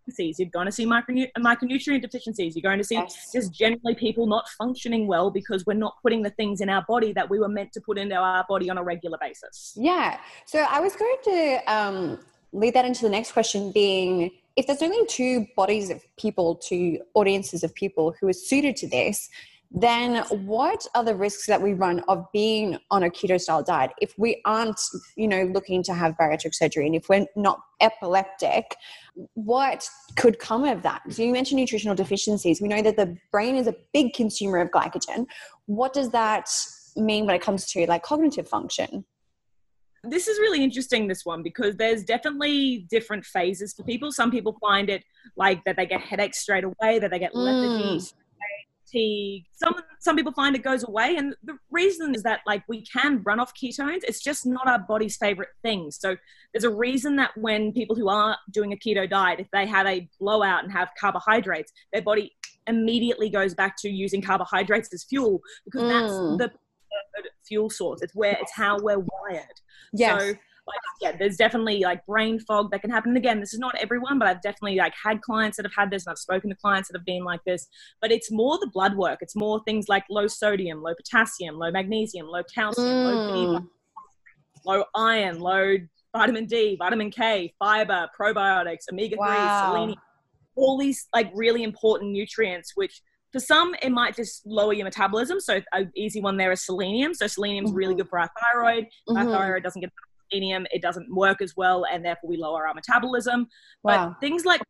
deficiencies. 0.06 0.38
You're 0.38 0.50
going 0.50 0.66
to 0.66 0.72
see 0.72 0.86
micronu- 0.86 1.30
micronutrient 1.38 2.02
deficiencies. 2.02 2.54
You're 2.54 2.62
going 2.62 2.78
to 2.78 2.84
see 2.84 2.96
yes. 2.96 3.30
just 3.32 3.52
generally 3.52 3.94
people 3.94 4.26
not 4.26 4.48
functioning 4.58 5.06
well 5.06 5.30
because 5.30 5.64
we're 5.66 5.74
not 5.74 5.94
putting 6.02 6.22
the 6.22 6.30
things 6.30 6.60
in 6.60 6.68
our 6.68 6.84
body 6.86 7.12
that 7.12 7.28
we 7.28 7.38
were 7.38 7.48
meant 7.48 7.72
to 7.72 7.80
put 7.80 7.98
into 7.98 8.14
our 8.14 8.44
body 8.48 8.70
on 8.70 8.78
a 8.78 8.82
regular 8.82 9.18
basis. 9.20 9.74
Yeah. 9.76 10.18
So 10.46 10.60
I 10.60 10.80
was 10.80 10.94
going 10.96 11.16
to 11.24 11.72
um, 11.72 12.18
lead 12.52 12.74
that 12.74 12.84
into 12.84 13.02
the 13.02 13.10
next 13.10 13.32
question 13.32 13.72
being 13.72 14.30
if 14.56 14.68
there's 14.68 14.82
only 14.82 15.04
two 15.06 15.46
bodies 15.56 15.90
of 15.90 16.00
people, 16.16 16.54
two 16.54 17.00
audiences 17.14 17.64
of 17.64 17.74
people 17.74 18.14
who 18.20 18.28
are 18.28 18.32
suited 18.32 18.76
to 18.76 18.88
this, 18.88 19.28
then 19.76 20.24
what 20.46 20.86
are 20.94 21.02
the 21.02 21.14
risks 21.14 21.46
that 21.46 21.60
we 21.60 21.72
run 21.72 22.00
of 22.06 22.24
being 22.32 22.78
on 22.92 23.02
a 23.02 23.10
keto 23.10 23.40
style 23.40 23.62
diet? 23.62 23.90
If 24.00 24.14
we 24.16 24.40
aren't 24.44 24.80
you 25.16 25.28
know 25.28 25.44
looking 25.52 25.82
to 25.84 25.94
have 25.94 26.14
bariatric 26.16 26.54
surgery 26.54 26.86
and 26.86 26.94
if 26.94 27.08
we're 27.08 27.26
not 27.36 27.60
epileptic 27.80 28.76
what 29.34 29.88
could 30.16 30.38
come 30.38 30.64
of 30.64 30.82
that? 30.82 31.02
So 31.10 31.22
you 31.22 31.32
mentioned 31.32 31.60
nutritional 31.60 31.94
deficiencies. 31.94 32.60
We 32.60 32.68
know 32.68 32.82
that 32.82 32.96
the 32.96 33.16
brain 33.30 33.56
is 33.56 33.66
a 33.66 33.74
big 33.92 34.12
consumer 34.12 34.58
of 34.58 34.70
glycogen. 34.70 35.26
What 35.66 35.92
does 35.92 36.10
that 36.10 36.50
mean 36.96 37.26
when 37.26 37.34
it 37.34 37.42
comes 37.42 37.70
to 37.72 37.86
like 37.86 38.02
cognitive 38.02 38.48
function? 38.48 39.04
This 40.02 40.28
is 40.28 40.38
really 40.38 40.62
interesting 40.62 41.08
this 41.08 41.24
one 41.24 41.42
because 41.42 41.76
there's 41.76 42.04
definitely 42.04 42.86
different 42.90 43.24
phases 43.24 43.72
for 43.72 43.84
people. 43.84 44.12
Some 44.12 44.30
people 44.30 44.56
find 44.60 44.90
it 44.90 45.02
like 45.36 45.64
that 45.64 45.76
they 45.76 45.86
get 45.86 46.00
headaches 46.00 46.40
straight 46.40 46.64
away 46.64 46.98
that 46.98 47.10
they 47.10 47.18
get 47.18 47.34
lethargy. 47.34 47.98
Mm 47.98 48.14
fatigue. 48.94 49.44
Some 49.52 49.74
some 50.00 50.16
people 50.16 50.32
find 50.32 50.54
it 50.56 50.62
goes 50.62 50.86
away, 50.86 51.16
and 51.16 51.34
the 51.42 51.56
reason 51.70 52.14
is 52.14 52.22
that 52.22 52.40
like 52.46 52.62
we 52.68 52.82
can 52.82 53.22
run 53.24 53.40
off 53.40 53.52
ketones. 53.54 54.00
It's 54.04 54.22
just 54.22 54.46
not 54.46 54.66
our 54.66 54.78
body's 54.78 55.16
favorite 55.16 55.50
thing. 55.62 55.90
So 55.90 56.16
there's 56.52 56.64
a 56.64 56.70
reason 56.70 57.16
that 57.16 57.30
when 57.36 57.72
people 57.72 57.96
who 57.96 58.08
are 58.08 58.36
doing 58.50 58.72
a 58.72 58.76
keto 58.76 59.08
diet, 59.08 59.40
if 59.40 59.50
they 59.52 59.66
have 59.66 59.86
a 59.86 60.08
blowout 60.20 60.64
and 60.64 60.72
have 60.72 60.90
carbohydrates, 60.98 61.72
their 61.92 62.02
body 62.02 62.34
immediately 62.66 63.28
goes 63.28 63.54
back 63.54 63.76
to 63.78 63.90
using 63.90 64.22
carbohydrates 64.22 64.92
as 64.94 65.04
fuel 65.04 65.40
because 65.64 65.82
mm. 65.82 66.38
that's 66.38 66.52
the 66.52 66.58
fuel 67.46 67.70
source. 67.70 68.00
It's 68.02 68.14
where 68.14 68.36
it's 68.40 68.52
how 68.52 68.78
we're 68.80 68.98
wired. 68.98 69.60
Yes. 69.92 70.20
So 70.20 70.34
like 70.66 70.78
yeah 71.00 71.16
there's 71.18 71.36
definitely 71.36 71.80
like 71.80 72.04
brain 72.06 72.38
fog 72.40 72.70
that 72.70 72.80
can 72.80 72.90
happen 72.90 73.10
and 73.10 73.18
again 73.18 73.40
this 73.40 73.52
is 73.52 73.58
not 73.58 73.74
everyone 73.76 74.18
but 74.18 74.26
i've 74.28 74.40
definitely 74.42 74.76
like 74.76 74.94
had 75.02 75.20
clients 75.20 75.56
that 75.56 75.64
have 75.64 75.74
had 75.76 75.90
this 75.90 76.06
and 76.06 76.12
i've 76.12 76.18
spoken 76.18 76.50
to 76.50 76.56
clients 76.56 76.88
that 76.88 76.96
have 76.96 77.04
been 77.04 77.24
like 77.24 77.40
this 77.44 77.66
but 78.00 78.10
it's 78.10 78.30
more 78.30 78.58
the 78.58 78.70
blood 78.72 78.96
work 78.96 79.18
it's 79.20 79.36
more 79.36 79.62
things 79.64 79.88
like 79.88 80.04
low 80.10 80.26
sodium 80.26 80.82
low 80.82 80.94
potassium 80.94 81.56
low 81.58 81.70
magnesium 81.70 82.26
low 82.26 82.42
calcium 82.54 82.86
mm. 82.86 83.66
low, 84.64 84.76
low 84.78 84.84
iron 84.94 85.38
low 85.38 85.76
vitamin 86.16 86.46
d 86.46 86.76
vitamin 86.76 87.10
k 87.10 87.52
fiber 87.58 88.08
probiotics 88.18 88.84
omega-3 88.90 89.18
wow. 89.18 89.72
selenium 89.72 89.98
all 90.56 90.78
these 90.78 91.08
like 91.12 91.30
really 91.34 91.62
important 91.62 92.12
nutrients 92.12 92.72
which 92.74 93.02
for 93.34 93.40
some, 93.40 93.74
it 93.82 93.90
might 93.90 94.14
just 94.14 94.46
lower 94.46 94.72
your 94.72 94.84
metabolism. 94.84 95.40
So 95.40 95.60
an 95.72 95.90
easy 95.96 96.20
one 96.20 96.36
there 96.36 96.52
is 96.52 96.64
selenium. 96.64 97.14
So 97.14 97.26
selenium 97.26 97.64
is 97.64 97.72
mm-hmm. 97.72 97.78
really 97.78 97.94
good 97.96 98.08
for 98.08 98.20
our 98.20 98.30
thyroid. 98.40 98.84
Mm-hmm. 98.84 99.16
Our 99.16 99.24
thyroid 99.24 99.64
doesn't 99.64 99.80
get 99.80 99.90
selenium, 100.30 100.66
it 100.70 100.82
doesn't 100.82 101.12
work 101.14 101.40
as 101.40 101.54
well, 101.56 101.84
and 101.90 102.04
therefore 102.04 102.30
we 102.30 102.36
lower 102.36 102.66
our 102.66 102.74
metabolism. 102.74 103.48
Wow. 103.82 104.08
But 104.08 104.20
things 104.20 104.44
like 104.44 104.60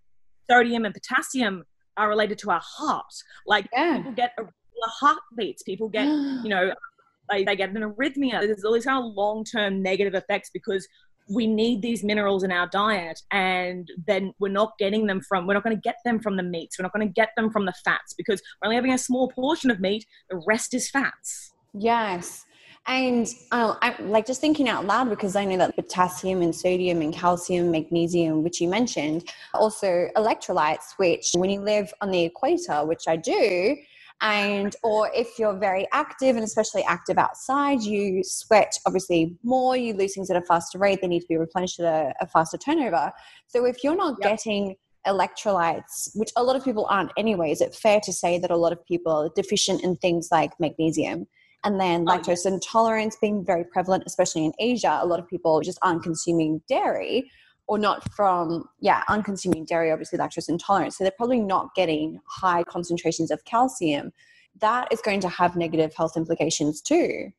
sodium 0.50 0.84
and 0.84 0.94
potassium 0.94 1.64
are 1.96 2.08
related 2.08 2.38
to 2.38 2.50
our 2.50 2.62
heart. 2.62 3.04
Like 3.46 3.68
yeah. 3.72 3.98
people 3.98 4.12
get 4.12 4.32
irregular 4.36 4.52
heartbeats, 4.86 5.62
people 5.62 5.88
get, 5.88 6.04
you 6.06 6.48
know, 6.48 6.72
they, 7.30 7.44
they 7.44 7.56
get 7.56 7.70
an 7.70 7.76
arrhythmia. 7.76 8.40
There's 8.40 8.64
all 8.64 8.74
these 8.74 8.84
kind 8.84 9.04
of 9.04 9.14
long 9.14 9.44
term 9.44 9.82
negative 9.82 10.14
effects 10.14 10.50
because 10.52 10.86
we 11.28 11.46
need 11.46 11.80
these 11.80 12.04
minerals 12.04 12.42
in 12.42 12.52
our 12.52 12.66
diet 12.66 13.20
and 13.30 13.90
then 14.06 14.34
we're 14.38 14.48
not 14.48 14.72
getting 14.78 15.06
them 15.06 15.20
from 15.20 15.46
we're 15.46 15.54
not 15.54 15.64
going 15.64 15.74
to 15.74 15.80
get 15.80 15.96
them 16.04 16.20
from 16.20 16.36
the 16.36 16.42
meats 16.42 16.78
we're 16.78 16.82
not 16.82 16.92
going 16.92 17.06
to 17.06 17.12
get 17.12 17.30
them 17.36 17.50
from 17.50 17.64
the 17.64 17.72
fats 17.84 18.12
because 18.12 18.42
we're 18.60 18.66
only 18.66 18.76
having 18.76 18.92
a 18.92 18.98
small 18.98 19.28
portion 19.28 19.70
of 19.70 19.80
meat 19.80 20.04
the 20.28 20.36
rest 20.46 20.74
is 20.74 20.90
fats 20.90 21.54
yes 21.72 22.44
and 22.86 23.26
uh, 23.50 23.74
I'm 23.80 24.10
like 24.10 24.26
just 24.26 24.40
thinking 24.40 24.68
out 24.68 24.84
loud 24.84 25.08
because 25.08 25.36
I 25.36 25.44
know 25.44 25.56
that 25.56 25.74
potassium 25.74 26.42
and 26.42 26.54
sodium 26.54 27.00
and 27.00 27.14
calcium, 27.14 27.70
magnesium, 27.70 28.42
which 28.42 28.60
you 28.60 28.68
mentioned, 28.68 29.28
also 29.54 30.08
electrolytes, 30.16 30.92
which 30.98 31.30
when 31.34 31.48
you 31.48 31.60
live 31.60 31.92
on 32.02 32.10
the 32.10 32.24
equator, 32.24 32.84
which 32.84 33.04
I 33.08 33.16
do, 33.16 33.76
and 34.20 34.76
or 34.82 35.10
if 35.14 35.38
you're 35.38 35.56
very 35.56 35.86
active 35.92 36.36
and 36.36 36.44
especially 36.44 36.84
active 36.84 37.18
outside 37.18 37.82
you 37.82 38.22
sweat 38.22 38.78
obviously 38.86 39.36
more 39.42 39.76
you 39.76 39.92
lose 39.92 40.14
things 40.14 40.30
at 40.30 40.36
a 40.36 40.42
faster 40.42 40.78
rate 40.78 41.00
they 41.00 41.08
need 41.08 41.20
to 41.20 41.26
be 41.26 41.36
replenished 41.36 41.80
at 41.80 41.86
a, 41.86 42.14
a 42.20 42.26
faster 42.26 42.56
turnover 42.56 43.10
so 43.48 43.64
if 43.64 43.82
you're 43.82 43.96
not 43.96 44.16
yep. 44.20 44.30
getting 44.30 44.76
electrolytes 45.06 46.10
which 46.14 46.30
a 46.36 46.42
lot 46.42 46.54
of 46.56 46.64
people 46.64 46.86
aren't 46.88 47.10
anyway 47.16 47.50
is 47.50 47.60
it 47.60 47.74
fair 47.74 48.00
to 48.00 48.12
say 48.12 48.38
that 48.38 48.50
a 48.50 48.56
lot 48.56 48.72
of 48.72 48.86
people 48.86 49.12
are 49.12 49.30
deficient 49.34 49.82
in 49.82 49.96
things 49.96 50.28
like 50.30 50.52
magnesium 50.60 51.26
and 51.64 51.80
then 51.80 52.04
lactose 52.04 52.46
intolerance 52.46 53.16
being 53.20 53.44
very 53.44 53.64
prevalent, 53.64 54.04
especially 54.06 54.44
in 54.44 54.52
Asia. 54.58 54.98
A 55.02 55.06
lot 55.06 55.18
of 55.18 55.26
people 55.26 55.60
just 55.60 55.78
aren't 55.82 56.02
consuming 56.02 56.60
dairy 56.68 57.30
or 57.66 57.78
not 57.78 58.06
from, 58.12 58.64
yeah, 58.80 59.02
unconsuming 59.08 59.64
dairy, 59.64 59.90
obviously 59.90 60.18
lactose 60.18 60.48
intolerance. 60.48 60.98
So 60.98 61.04
they're 61.04 61.12
probably 61.16 61.40
not 61.40 61.74
getting 61.74 62.20
high 62.28 62.62
concentrations 62.64 63.30
of 63.30 63.42
calcium. 63.46 64.12
That 64.60 64.88
is 64.92 65.00
going 65.00 65.20
to 65.20 65.28
have 65.28 65.56
negative 65.56 65.94
health 65.96 66.16
implications 66.16 66.82
too. 66.82 67.30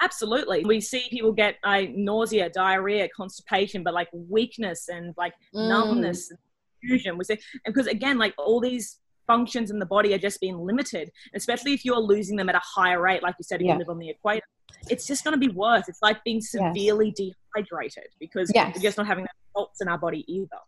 Absolutely. 0.00 0.64
We 0.64 0.80
see 0.80 1.06
people 1.10 1.32
get 1.32 1.56
like 1.64 1.90
nausea, 1.94 2.50
diarrhea, 2.50 3.08
constipation, 3.16 3.82
but 3.82 3.94
like 3.94 4.08
weakness 4.12 4.88
and 4.88 5.14
like 5.16 5.32
mm. 5.54 5.68
numbness, 5.68 6.30
and 6.30 6.38
confusion. 6.80 7.18
We 7.18 7.24
see, 7.24 7.38
because 7.64 7.86
again, 7.86 8.18
like 8.18 8.34
all 8.38 8.60
these 8.60 8.98
functions 9.28 9.70
in 9.70 9.78
the 9.78 9.86
body 9.86 10.12
are 10.14 10.18
just 10.18 10.40
being 10.40 10.58
limited, 10.58 11.10
especially 11.34 11.72
if 11.72 11.84
you're 11.84 12.00
losing 12.00 12.36
them 12.36 12.48
at 12.48 12.56
a 12.56 12.62
higher 12.64 13.00
rate, 13.00 13.22
like 13.22 13.36
you 13.38 13.44
said, 13.44 13.60
if 13.60 13.66
yeah. 13.66 13.74
you 13.74 13.78
live 13.78 13.88
on 13.88 13.98
the 13.98 14.10
equator. 14.10 14.42
It's 14.90 15.06
just 15.06 15.22
going 15.22 15.38
to 15.38 15.38
be 15.38 15.54
worse. 15.54 15.88
It's 15.88 16.02
like 16.02 16.22
being 16.24 16.40
severely 16.40 17.14
yes. 17.16 17.32
dehydrated 17.54 18.08
because 18.18 18.50
yes. 18.52 18.74
we're 18.74 18.82
just 18.82 18.98
not 18.98 19.06
having 19.06 19.24
the 19.24 19.30
salts 19.54 19.80
in 19.80 19.88
our 19.88 19.98
body 19.98 20.24
either. 20.26 20.58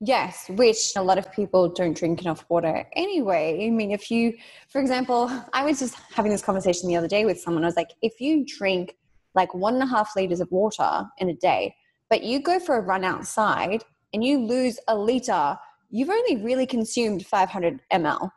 Yes, 0.00 0.46
which 0.50 0.92
a 0.96 1.02
lot 1.02 1.18
of 1.18 1.30
people 1.32 1.68
don't 1.68 1.96
drink 1.96 2.22
enough 2.22 2.44
water 2.48 2.84
anyway. 2.96 3.66
I 3.66 3.70
mean, 3.70 3.92
if 3.92 4.10
you, 4.10 4.34
for 4.68 4.80
example, 4.80 5.30
I 5.52 5.64
was 5.64 5.78
just 5.78 5.96
having 6.12 6.32
this 6.32 6.42
conversation 6.42 6.88
the 6.88 6.96
other 6.96 7.08
day 7.08 7.24
with 7.24 7.40
someone. 7.40 7.64
I 7.64 7.68
was 7.68 7.76
like, 7.76 7.90
if 8.02 8.20
you 8.20 8.44
drink 8.44 8.96
like 9.34 9.54
one 9.54 9.74
and 9.74 9.82
a 9.82 9.86
half 9.86 10.16
liters 10.16 10.40
of 10.40 10.50
water 10.50 11.04
in 11.18 11.28
a 11.28 11.34
day, 11.34 11.74
but 12.10 12.22
you 12.22 12.40
go 12.40 12.58
for 12.58 12.76
a 12.76 12.80
run 12.80 13.04
outside 13.04 13.84
and 14.12 14.24
you 14.24 14.38
lose 14.38 14.78
a 14.88 14.96
liter 14.96 15.56
you've 15.90 16.10
only 16.10 16.36
really 16.36 16.66
consumed 16.66 17.26
500 17.26 17.80
ml. 17.92 18.30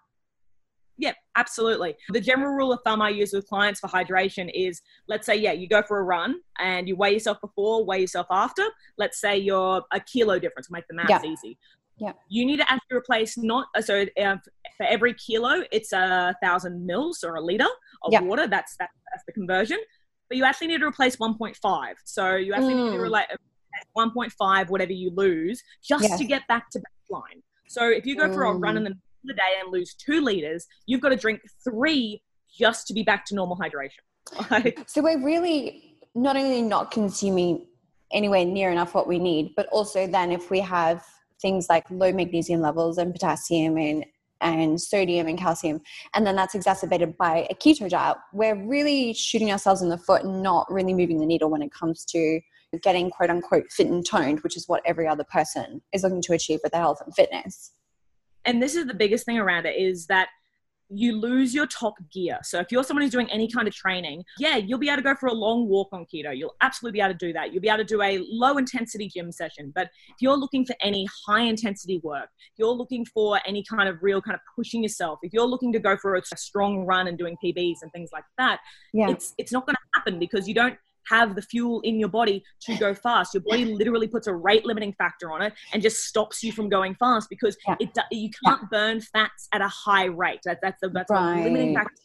Yeah, 0.98 1.13
absolutely. 1.36 1.96
The 2.10 2.22
general 2.22 2.53
rule 2.53 2.72
of 2.72 2.79
thumb 2.86 3.01
I 3.01 3.10
use 3.10 3.34
with 3.34 3.48
clients 3.48 3.79
for 3.79 3.88
hydration 3.88 4.51
is 4.53 4.81
let's 5.08 5.25
say, 5.25 5.36
yeah, 5.36 5.51
you 5.51 5.67
go 5.67 5.81
for 5.81 5.98
a 6.00 6.03
run 6.03 6.36
and 6.60 6.88
you 6.88 6.96
weigh 6.96 7.13
yourself 7.13 7.41
before, 7.41 7.84
weigh 7.84 8.01
yourself 8.01 8.27
after. 8.29 8.63
Let's 9.00 9.20
say 9.20 9.38
you're 9.38 9.81
a 9.91 10.00
kilo 10.00 10.38
difference, 10.38 10.70
make 10.70 10.84
the 10.88 10.93
math 10.93 11.10
yeah. 11.10 11.24
easy. 11.24 11.58
Yeah. 11.98 12.13
You 12.29 12.46
need 12.46 12.58
to 12.58 12.72
actually 12.72 12.98
replace 12.98 13.36
not, 13.36 13.67
uh, 13.75 13.81
so 13.81 14.05
uh, 14.22 14.38
for 14.77 14.86
every 14.86 15.15
kilo, 15.15 15.63
it's 15.72 15.91
a 15.91 16.36
thousand 16.41 16.86
mils 16.86 17.24
or 17.24 17.36
a 17.36 17.41
liter 17.41 17.67
of 18.03 18.12
yeah. 18.12 18.22
water. 18.22 18.48
That's, 18.48 18.75
that, 18.77 18.89
that's 19.12 19.24
the 19.25 19.34
conversion. 19.34 19.79
But 20.29 20.38
you 20.38 20.43
actually 20.43 20.67
need 20.67 20.81
to 20.81 20.88
replace 20.88 21.15
1.5. 21.15 21.55
So 22.05 22.36
you 22.36 22.53
actually 22.53 22.75
mm. 22.75 22.86
need 22.86 22.91
to 22.91 22.98
mm. 22.98 23.36
Relate 23.95 24.31
1.5, 24.39 24.69
whatever 24.69 24.91
you 24.91 25.11
lose, 25.15 25.61
just 25.83 26.03
yes. 26.03 26.17
to 26.19 26.25
get 26.25 26.47
back 26.47 26.69
to 26.71 26.79
baseline. 26.79 27.41
So 27.67 27.87
if 27.87 28.05
you 28.05 28.17
go 28.17 28.31
for 28.33 28.43
a 28.43 28.53
run 28.53 28.75
mm. 28.75 28.77
in 28.77 28.83
the 28.83 28.89
middle 28.89 28.97
of 29.23 29.27
the 29.27 29.33
day 29.33 29.61
and 29.61 29.71
lose 29.71 29.93
two 29.93 30.21
liters, 30.21 30.67
you've 30.85 31.01
got 31.01 31.09
to 31.09 31.15
drink 31.15 31.41
three 31.63 32.21
just 32.53 32.87
to 32.87 32.93
be 32.93 33.03
back 33.03 33.25
to 33.25 33.35
normal 33.35 33.57
hydration. 33.57 34.83
so 34.87 35.01
we're 35.01 35.23
really 35.23 35.95
not 36.13 36.35
only 36.35 36.61
not 36.61 36.91
consuming 36.91 37.65
anywhere 38.11 38.45
near 38.45 38.71
enough 38.71 38.93
what 38.93 39.07
we 39.07 39.19
need, 39.19 39.53
but 39.55 39.67
also 39.67 40.05
then 40.05 40.31
if 40.31 40.49
we 40.49 40.59
have 40.59 41.03
things 41.41 41.67
like 41.69 41.89
low 41.89 42.11
magnesium 42.11 42.61
levels 42.61 42.97
and 42.97 43.13
potassium 43.13 43.77
and 43.77 44.05
and 44.43 44.81
sodium 44.81 45.27
and 45.27 45.37
calcium, 45.37 45.79
and 46.15 46.25
then 46.25 46.35
that's 46.35 46.55
exacerbated 46.55 47.15
by 47.15 47.47
a 47.51 47.53
keto 47.53 47.87
diet, 47.87 48.17
we're 48.33 48.55
really 48.55 49.13
shooting 49.13 49.51
ourselves 49.51 49.83
in 49.83 49.89
the 49.89 49.99
foot 49.99 50.23
and 50.23 50.41
not 50.41 50.65
really 50.71 50.95
moving 50.95 51.19
the 51.19 51.27
needle 51.27 51.49
when 51.49 51.61
it 51.61 51.71
comes 51.71 52.03
to 52.05 52.41
getting 52.79 53.09
quote 53.09 53.29
unquote 53.29 53.71
fit 53.71 53.87
and 53.87 54.05
toned, 54.05 54.39
which 54.41 54.57
is 54.57 54.67
what 54.67 54.81
every 54.85 55.07
other 55.07 55.23
person 55.23 55.81
is 55.93 56.03
looking 56.03 56.21
to 56.23 56.33
achieve 56.33 56.59
with 56.63 56.71
their 56.71 56.81
health 56.81 57.01
and 57.05 57.13
fitness. 57.15 57.71
And 58.45 58.61
this 58.61 58.75
is 58.75 58.87
the 58.87 58.93
biggest 58.93 59.25
thing 59.25 59.37
around 59.37 59.65
it 59.65 59.75
is 59.77 60.07
that 60.07 60.29
you 60.93 61.15
lose 61.15 61.53
your 61.53 61.65
top 61.67 61.93
gear. 62.11 62.37
So 62.43 62.59
if 62.59 62.71
you're 62.71 62.83
someone 62.83 63.03
who's 63.03 63.11
doing 63.11 63.29
any 63.31 63.47
kind 63.49 63.67
of 63.67 63.73
training, 63.73 64.23
yeah, 64.37 64.57
you'll 64.57 64.79
be 64.79 64.89
able 64.89 64.97
to 64.97 65.03
go 65.03 65.15
for 65.15 65.27
a 65.27 65.33
long 65.33 65.67
walk 65.67 65.89
on 65.93 66.05
keto. 66.05 66.37
You'll 66.37 66.55
absolutely 66.61 66.97
be 66.97 67.01
able 67.01 67.13
to 67.13 67.17
do 67.17 67.33
that. 67.33 67.53
You'll 67.53 67.61
be 67.61 67.69
able 67.69 67.77
to 67.77 67.83
do 67.85 68.01
a 68.01 68.19
low 68.29 68.57
intensity 68.57 69.07
gym 69.07 69.31
session. 69.31 69.71
But 69.73 69.89
if 70.09 70.15
you're 70.19 70.35
looking 70.35 70.65
for 70.65 70.75
any 70.81 71.07
high 71.25 71.43
intensity 71.43 72.01
work, 72.03 72.27
if 72.51 72.59
you're 72.59 72.73
looking 72.73 73.05
for 73.05 73.39
any 73.45 73.63
kind 73.63 73.87
of 73.87 73.99
real 74.01 74.21
kind 74.21 74.35
of 74.35 74.41
pushing 74.55 74.83
yourself, 74.83 75.19
if 75.23 75.31
you're 75.33 75.47
looking 75.47 75.71
to 75.73 75.79
go 75.79 75.95
for 75.95 76.15
a, 76.15 76.21
strong 76.35 76.85
run 76.85 77.07
and 77.07 77.17
doing 77.17 77.37
PBs 77.43 77.77
and 77.81 77.91
things 77.93 78.09
like 78.11 78.23
that, 78.37 78.59
yeah. 78.93 79.09
it's 79.09 79.33
it's 79.37 79.51
not 79.51 79.65
going 79.65 79.75
to 79.75 79.99
happen 79.99 80.19
because 80.19 80.47
you 80.47 80.53
don't 80.53 80.77
have 81.10 81.36
the 81.36 81.41
fuel 81.41 81.81
in 81.81 82.00
your 82.00 82.10
body 82.10 82.43
to 82.62 82.75
go 82.77 82.93
fast. 82.93 83.34
Your 83.34 83.43
body 83.46 83.65
literally 83.65 84.08
puts 84.08 84.27
a 84.27 84.34
rate 84.34 84.65
limiting 84.65 84.93
factor 84.93 85.31
on 85.31 85.41
it 85.41 85.53
and 85.74 85.81
just 85.81 86.05
stops 86.05 86.43
you 86.43 86.51
from 86.51 86.70
going 86.70 86.96
fast 86.96 87.29
because 87.29 87.58
yeah. 87.67 87.75
it 87.79 87.98
you 88.12 88.29
can't 88.46 88.62
yeah. 88.63 88.67
burn 88.72 89.01
fats 89.01 89.48
at 89.53 89.62
a 89.62 89.67
high 89.67 90.05
rate. 90.05 90.39
That, 90.46 90.60
that's 90.62 90.79
the 90.81 90.89
that's 90.89 91.10
right. 91.10 91.39
a 91.39 91.43
limiting 91.43 91.75
factor 91.75 92.01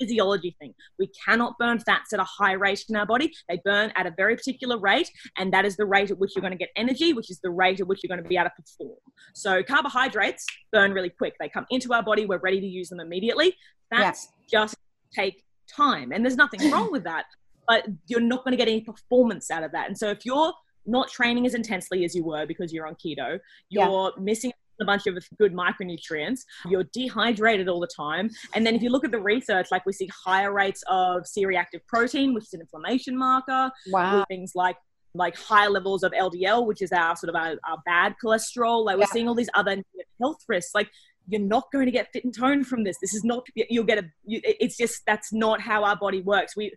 physiology 0.00 0.56
thing. 0.60 0.74
We 0.98 1.10
cannot 1.24 1.58
burn 1.58 1.78
fats 1.78 2.12
at 2.12 2.20
a 2.20 2.24
high 2.24 2.52
rate 2.52 2.84
in 2.88 2.96
our 2.96 3.06
body. 3.06 3.32
They 3.48 3.60
burn 3.64 3.92
at 3.96 4.06
a 4.06 4.12
very 4.16 4.36
particular 4.36 4.78
rate, 4.78 5.10
and 5.38 5.52
that 5.52 5.64
is 5.64 5.76
the 5.76 5.86
rate 5.86 6.10
at 6.10 6.18
which 6.18 6.32
you're 6.34 6.40
going 6.40 6.52
to 6.52 6.58
get 6.58 6.70
energy, 6.76 7.12
which 7.12 7.30
is 7.30 7.40
the 7.42 7.50
rate 7.50 7.80
at 7.80 7.86
which 7.86 8.00
you're 8.02 8.08
going 8.14 8.22
to 8.22 8.28
be 8.28 8.36
able 8.36 8.50
to 8.50 8.62
perform. 8.62 8.98
So 9.34 9.62
carbohydrates 9.62 10.46
burn 10.72 10.92
really 10.92 11.10
quick. 11.10 11.34
They 11.40 11.48
come 11.48 11.66
into 11.70 11.92
our 11.92 12.02
body, 12.02 12.26
we're 12.26 12.38
ready 12.38 12.60
to 12.60 12.66
use 12.66 12.88
them 12.88 13.00
immediately. 13.00 13.56
Fats 13.90 14.28
yeah. 14.48 14.60
just 14.60 14.76
take 15.12 15.42
time, 15.74 16.12
and 16.12 16.24
there's 16.24 16.36
nothing 16.36 16.70
wrong 16.70 16.90
with 16.90 17.04
that. 17.04 17.24
But 17.68 17.86
you're 18.06 18.20
not 18.20 18.44
going 18.44 18.52
to 18.52 18.56
get 18.56 18.68
any 18.68 18.80
performance 18.80 19.50
out 19.50 19.62
of 19.62 19.72
that. 19.72 19.88
And 19.88 19.96
so 19.96 20.10
if 20.10 20.24
you're 20.24 20.52
not 20.86 21.08
training 21.08 21.46
as 21.46 21.54
intensely 21.54 22.04
as 22.04 22.14
you 22.14 22.24
were 22.24 22.46
because 22.46 22.72
you're 22.72 22.86
on 22.86 22.94
keto, 22.94 23.38
you're 23.68 24.12
yeah. 24.16 24.22
missing 24.22 24.52
a 24.80 24.84
bunch 24.84 25.06
of 25.06 25.16
good 25.38 25.54
micronutrients. 25.54 26.40
You're 26.68 26.84
dehydrated 26.92 27.68
all 27.68 27.80
the 27.80 27.88
time. 27.94 28.30
And 28.54 28.66
then 28.66 28.74
if 28.74 28.82
you 28.82 28.90
look 28.90 29.04
at 29.04 29.10
the 29.10 29.20
research, 29.20 29.68
like 29.70 29.86
we 29.86 29.92
see 29.92 30.10
higher 30.24 30.52
rates 30.52 30.82
of 30.88 31.26
C-reactive 31.26 31.86
protein, 31.86 32.34
which 32.34 32.44
is 32.44 32.54
an 32.54 32.60
inflammation 32.60 33.16
marker. 33.16 33.70
Wow. 33.88 34.24
Things 34.28 34.52
like 34.54 34.76
like 35.14 35.36
high 35.36 35.68
levels 35.68 36.02
of 36.02 36.12
LDL, 36.12 36.66
which 36.66 36.80
is 36.80 36.90
our 36.90 37.14
sort 37.16 37.28
of 37.28 37.36
our, 37.36 37.56
our 37.68 37.76
bad 37.84 38.14
cholesterol. 38.22 38.84
Like 38.84 38.96
yeah. 38.96 39.00
we're 39.00 39.12
seeing 39.12 39.28
all 39.28 39.34
these 39.34 39.50
other 39.54 39.82
health 40.20 40.38
risks. 40.48 40.74
Like 40.74 40.88
you're 41.28 41.40
not 41.40 41.64
going 41.70 41.84
to 41.84 41.92
get 41.92 42.08
fit 42.12 42.24
and 42.24 42.34
toned 42.34 42.66
from 42.66 42.84
this. 42.84 42.96
This 43.00 43.14
is 43.14 43.22
not, 43.22 43.46
you'll 43.54 43.84
get 43.84 43.98
a, 43.98 44.04
you, 44.24 44.40
it's 44.42 44.76
just, 44.76 45.02
that's 45.06 45.30
not 45.32 45.60
how 45.60 45.84
our 45.84 45.96
body 45.96 46.22
works. 46.22 46.56
We 46.56 46.72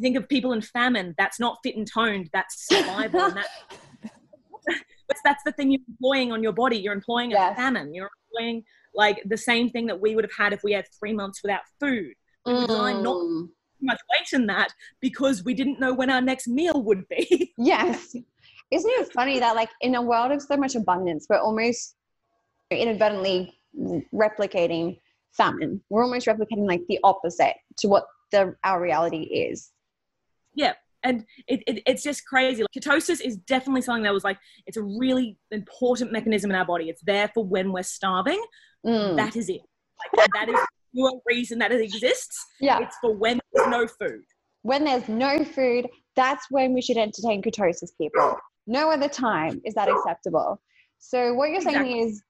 think 0.00 0.16
of 0.16 0.28
people 0.28 0.52
in 0.52 0.60
famine. 0.60 1.14
That's 1.18 1.40
not 1.40 1.58
fit 1.62 1.76
and 1.76 1.86
toned. 1.86 2.30
That's 2.32 2.66
survival. 2.66 3.20
and 3.22 3.36
that, 3.36 4.12
that's 5.24 5.42
the 5.44 5.52
thing 5.52 5.70
you're 5.70 5.80
employing 5.88 6.32
on 6.32 6.42
your 6.42 6.52
body. 6.52 6.78
You're 6.78 6.94
employing 6.94 7.30
yes. 7.30 7.52
a 7.52 7.56
famine. 7.56 7.94
You're 7.94 8.10
employing 8.30 8.64
like 8.94 9.22
the 9.26 9.36
same 9.36 9.70
thing 9.70 9.86
that 9.86 10.00
we 10.00 10.14
would 10.14 10.24
have 10.24 10.36
had 10.36 10.52
if 10.52 10.60
we 10.62 10.72
had 10.72 10.86
three 10.98 11.12
months 11.12 11.40
without 11.42 11.62
food. 11.80 12.12
We 12.46 12.52
mm. 12.52 12.66
designed 12.66 13.02
not 13.02 13.22
much 13.80 14.00
weight 14.12 14.32
in 14.32 14.46
that 14.46 14.72
because 15.00 15.44
we 15.44 15.54
didn't 15.54 15.80
know 15.80 15.94
when 15.94 16.10
our 16.10 16.20
next 16.20 16.48
meal 16.48 16.82
would 16.82 17.08
be. 17.08 17.52
yes. 17.58 18.14
Isn't 18.70 18.90
it 18.90 19.12
funny 19.12 19.38
that 19.38 19.56
like 19.56 19.70
in 19.80 19.94
a 19.94 20.02
world 20.02 20.32
of 20.32 20.42
so 20.42 20.56
much 20.56 20.74
abundance, 20.74 21.26
we're 21.28 21.38
almost 21.38 21.94
inadvertently 22.70 23.54
replicating 24.12 24.98
famine. 25.32 25.80
We're 25.88 26.04
almost 26.04 26.26
replicating 26.26 26.66
like 26.66 26.82
the 26.88 26.98
opposite 27.04 27.54
to 27.78 27.88
what 27.88 28.04
the 28.30 28.54
our 28.64 28.80
reality 28.80 29.22
is. 29.22 29.70
Yeah, 30.58 30.72
and 31.04 31.24
it, 31.46 31.62
it, 31.68 31.82
it's 31.86 32.02
just 32.02 32.26
crazy. 32.26 32.62
Like, 32.62 32.70
ketosis 32.76 33.20
is 33.20 33.36
definitely 33.36 33.82
something 33.82 34.02
that 34.02 34.12
was 34.12 34.24
like 34.24 34.38
it's 34.66 34.76
a 34.76 34.82
really 34.82 35.38
important 35.52 36.10
mechanism 36.10 36.50
in 36.50 36.56
our 36.56 36.66
body. 36.66 36.88
It's 36.88 37.02
there 37.02 37.30
for 37.32 37.44
when 37.44 37.72
we're 37.72 37.84
starving. 37.84 38.42
Mm. 38.84 39.16
That 39.16 39.36
is 39.36 39.48
it. 39.48 39.60
Like, 40.16 40.28
that 40.34 40.48
is 40.48 40.58
the 40.94 41.20
reason 41.28 41.60
that 41.60 41.70
it 41.70 41.80
exists. 41.80 42.44
Yeah, 42.60 42.80
it's 42.80 42.96
for 43.00 43.14
when 43.14 43.38
there's 43.52 43.68
no 43.68 43.86
food. 43.86 44.24
When 44.62 44.84
there's 44.84 45.08
no 45.08 45.44
food, 45.44 45.86
that's 46.16 46.46
when 46.50 46.74
we 46.74 46.82
should 46.82 46.96
entertain 46.96 47.40
ketosis, 47.40 47.90
people. 48.00 48.36
No 48.66 48.90
other 48.90 49.08
time 49.08 49.60
is 49.64 49.74
that 49.74 49.88
acceptable. 49.88 50.60
So 50.98 51.34
what 51.34 51.50
you're 51.50 51.60
saying 51.60 51.76
exactly. 51.76 52.00
is 52.00 52.22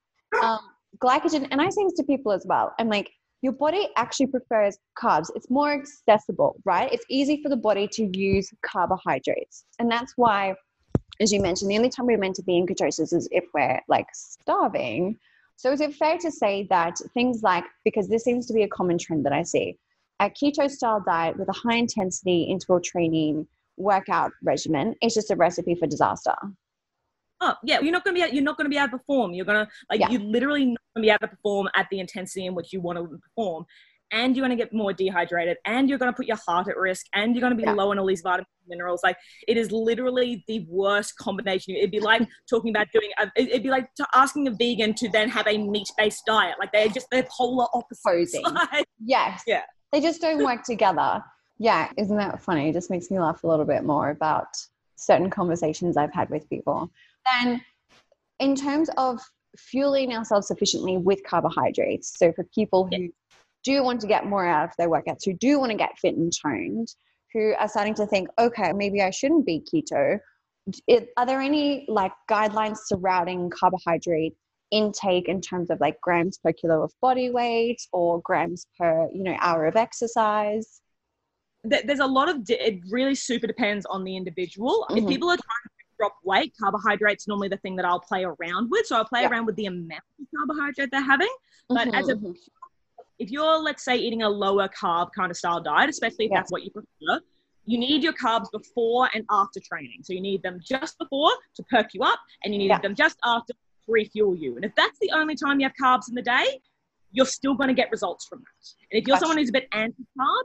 um, 0.42 0.60
glycogen, 1.02 1.48
and 1.50 1.62
I 1.62 1.70
say 1.70 1.84
this 1.84 1.94
to 1.94 2.04
people 2.04 2.32
as 2.32 2.44
well. 2.46 2.74
I'm 2.78 2.90
like, 2.90 3.10
your 3.42 3.52
body 3.52 3.88
actually 3.96 4.26
prefers 4.26 4.78
carbs. 5.00 5.30
It's 5.34 5.48
more 5.50 5.72
accessible, 5.72 6.60
right? 6.64 6.92
It's 6.92 7.04
easy 7.08 7.40
for 7.42 7.48
the 7.48 7.56
body 7.56 7.88
to 7.92 8.18
use 8.18 8.52
carbohydrates. 8.62 9.64
And 9.78 9.90
that's 9.90 10.14
why, 10.16 10.54
as 11.20 11.32
you 11.32 11.40
mentioned, 11.40 11.70
the 11.70 11.76
only 11.76 11.88
time 11.88 12.06
we're 12.06 12.18
meant 12.18 12.36
to 12.36 12.42
be 12.42 12.56
in 12.56 12.66
ketosis 12.66 13.12
is 13.12 13.28
if 13.30 13.44
we're 13.54 13.80
like 13.88 14.06
starving. 14.12 15.16
So 15.56 15.72
is 15.72 15.80
it 15.80 15.94
fair 15.94 16.18
to 16.18 16.30
say 16.30 16.66
that 16.70 16.96
things 17.14 17.42
like, 17.42 17.64
because 17.84 18.08
this 18.08 18.24
seems 18.24 18.46
to 18.46 18.52
be 18.52 18.62
a 18.62 18.68
common 18.68 18.98
trend 18.98 19.24
that 19.26 19.32
I 19.32 19.42
see, 19.42 19.76
a 20.20 20.30
keto 20.30 20.68
style 20.68 21.02
diet 21.04 21.38
with 21.38 21.48
a 21.48 21.52
high 21.52 21.76
intensity 21.76 22.44
interval 22.44 22.80
training 22.80 23.46
workout 23.76 24.32
regimen 24.42 24.94
is 25.00 25.14
just 25.14 25.30
a 25.30 25.36
recipe 25.36 25.76
for 25.76 25.86
disaster? 25.86 26.34
Oh 27.40 27.54
yeah, 27.62 27.80
you're 27.80 27.92
not 27.92 28.04
gonna 28.04 28.14
be 28.14 28.34
you're 28.34 28.44
not 28.44 28.56
gonna 28.56 28.68
be 28.68 28.76
able 28.76 28.88
to 28.88 28.98
perform. 28.98 29.32
You're 29.32 29.46
gonna 29.46 29.68
like 29.90 30.00
yeah. 30.00 30.10
you 30.10 30.18
literally 30.18 30.66
not 30.66 30.80
gonna 30.94 31.04
be 31.04 31.10
able 31.10 31.20
to 31.20 31.28
perform 31.28 31.68
at 31.76 31.86
the 31.90 32.00
intensity 32.00 32.46
in 32.46 32.54
which 32.54 32.72
you 32.72 32.80
want 32.80 32.98
to 32.98 33.18
perform, 33.18 33.64
and 34.10 34.36
you're 34.36 34.44
gonna 34.44 34.56
get 34.56 34.72
more 34.72 34.92
dehydrated, 34.92 35.56
and 35.64 35.88
you're 35.88 35.98
gonna 35.98 36.12
put 36.12 36.26
your 36.26 36.38
heart 36.46 36.68
at 36.68 36.76
risk, 36.76 37.06
and 37.14 37.34
you're 37.34 37.40
gonna 37.40 37.54
be 37.54 37.62
yeah. 37.62 37.72
low 37.72 37.90
on 37.92 37.98
all 37.98 38.06
these 38.06 38.22
vitamins 38.22 38.48
and 38.62 38.70
minerals. 38.70 39.00
Like 39.04 39.16
it 39.46 39.56
is 39.56 39.70
literally 39.70 40.44
the 40.48 40.66
worst 40.68 41.16
combination. 41.16 41.76
It'd 41.76 41.92
be 41.92 42.00
like 42.00 42.26
talking 42.50 42.70
about 42.70 42.88
doing. 42.92 43.10
A, 43.20 43.30
it'd 43.36 43.62
be 43.62 43.70
like 43.70 43.88
asking 44.14 44.48
a 44.48 44.50
vegan 44.50 44.94
to 44.94 45.08
then 45.08 45.28
have 45.28 45.46
a 45.46 45.58
meat 45.58 45.88
based 45.96 46.24
diet. 46.26 46.56
Like 46.58 46.72
they're 46.72 46.88
just 46.88 47.06
they're 47.12 47.28
polar 47.30 47.66
opposites. 47.72 48.36
yes. 49.04 49.42
Yeah. 49.46 49.62
They 49.92 50.00
just 50.00 50.20
don't 50.20 50.44
work 50.44 50.64
together. 50.64 51.22
Yeah, 51.58 51.90
isn't 51.96 52.16
that 52.16 52.40
funny? 52.40 52.68
It 52.68 52.72
just 52.72 52.90
makes 52.90 53.10
me 53.10 53.18
laugh 53.18 53.42
a 53.42 53.46
little 53.46 53.64
bit 53.64 53.84
more 53.84 54.10
about 54.10 54.46
certain 54.96 55.30
conversations 55.30 55.96
I've 55.96 56.12
had 56.12 56.30
with 56.30 56.48
people 56.48 56.90
then 57.32 57.60
in 58.40 58.54
terms 58.54 58.90
of 58.96 59.20
fueling 59.56 60.14
ourselves 60.14 60.48
sufficiently 60.48 60.96
with 60.96 61.20
carbohydrates, 61.24 62.14
so 62.16 62.32
for 62.32 62.44
people 62.54 62.88
who 62.90 63.08
do 63.64 63.82
want 63.82 64.00
to 64.00 64.06
get 64.06 64.26
more 64.26 64.46
out 64.46 64.64
of 64.64 64.70
their 64.78 64.88
workouts, 64.88 65.24
who 65.24 65.34
do 65.34 65.58
want 65.58 65.70
to 65.72 65.76
get 65.76 65.98
fit 65.98 66.14
and 66.14 66.32
toned, 66.32 66.88
who 67.32 67.54
are 67.58 67.68
starting 67.68 67.94
to 67.94 68.06
think, 68.06 68.28
okay, 68.38 68.72
maybe 68.72 69.02
I 69.02 69.10
shouldn't 69.10 69.46
be 69.46 69.62
keto. 69.62 70.18
It, 70.86 71.08
are 71.16 71.26
there 71.26 71.40
any 71.40 71.86
like 71.88 72.12
guidelines 72.30 72.78
surrounding 72.86 73.50
carbohydrate 73.50 74.34
intake 74.70 75.28
in 75.28 75.40
terms 75.40 75.70
of 75.70 75.80
like 75.80 75.98
grams 76.02 76.38
per 76.38 76.52
kilo 76.52 76.82
of 76.82 76.92
body 77.00 77.30
weight 77.30 77.80
or 77.92 78.20
grams 78.20 78.66
per 78.78 79.08
you 79.14 79.22
know 79.22 79.36
hour 79.40 79.66
of 79.66 79.76
exercise? 79.76 80.80
There's 81.64 81.98
a 81.98 82.06
lot 82.06 82.28
of 82.28 82.42
it 82.48 82.80
really 82.90 83.14
super 83.14 83.46
depends 83.46 83.84
on 83.86 84.04
the 84.04 84.16
individual. 84.16 84.86
Mm-hmm. 84.90 84.98
If 84.98 85.08
people 85.08 85.28
are 85.28 85.36
trying 85.36 85.77
drop 85.98 86.16
weight, 86.24 86.54
carbohydrates 86.58 87.28
normally 87.28 87.48
the 87.48 87.56
thing 87.58 87.76
that 87.76 87.84
I'll 87.84 88.00
play 88.00 88.24
around 88.24 88.70
with. 88.70 88.86
So 88.86 88.96
I'll 88.96 89.04
play 89.04 89.22
yeah. 89.22 89.28
around 89.28 89.46
with 89.46 89.56
the 89.56 89.66
amount 89.66 90.02
of 90.20 90.26
carbohydrate 90.34 90.90
they're 90.90 91.02
having. 91.02 91.34
But 91.68 91.88
mm-hmm, 91.88 91.94
as 91.94 92.08
a 92.08 92.14
mm-hmm. 92.14 92.32
if 93.18 93.30
you're 93.30 93.58
let's 93.58 93.84
say 93.84 93.96
eating 93.96 94.22
a 94.22 94.28
lower 94.28 94.68
carb 94.68 95.08
kind 95.16 95.30
of 95.30 95.36
style 95.36 95.60
diet, 95.60 95.90
especially 95.90 96.26
if 96.26 96.30
yeah. 96.30 96.38
that's 96.38 96.52
what 96.52 96.62
you 96.62 96.70
prefer, 96.70 97.20
you 97.66 97.78
need 97.78 98.02
your 98.02 98.14
carbs 98.14 98.50
before 98.50 99.10
and 99.14 99.24
after 99.30 99.60
training. 99.60 100.00
So 100.02 100.14
you 100.14 100.22
need 100.22 100.42
them 100.42 100.60
just 100.62 100.98
before 100.98 101.32
to 101.56 101.62
perk 101.64 101.92
you 101.92 102.02
up, 102.02 102.18
and 102.42 102.54
you 102.54 102.58
need 102.58 102.68
yeah. 102.68 102.80
them 102.80 102.94
just 102.94 103.18
after 103.24 103.52
to 103.52 103.58
refuel 103.86 104.34
you. 104.34 104.56
And 104.56 104.64
if 104.64 104.72
that's 104.74 104.98
the 105.00 105.10
only 105.14 105.34
time 105.34 105.60
you 105.60 105.66
have 105.66 105.74
carbs 105.82 106.08
in 106.08 106.14
the 106.14 106.22
day, 106.22 106.60
you're 107.12 107.26
still 107.26 107.54
going 107.54 107.68
to 107.68 107.74
get 107.74 107.90
results 107.90 108.26
from 108.26 108.38
that. 108.38 108.86
And 108.90 109.02
if 109.02 109.06
you're 109.06 109.16
gotcha. 109.16 109.20
someone 109.20 109.38
who's 109.38 109.48
a 109.50 109.52
bit 109.52 109.68
anti-carb, 109.72 110.44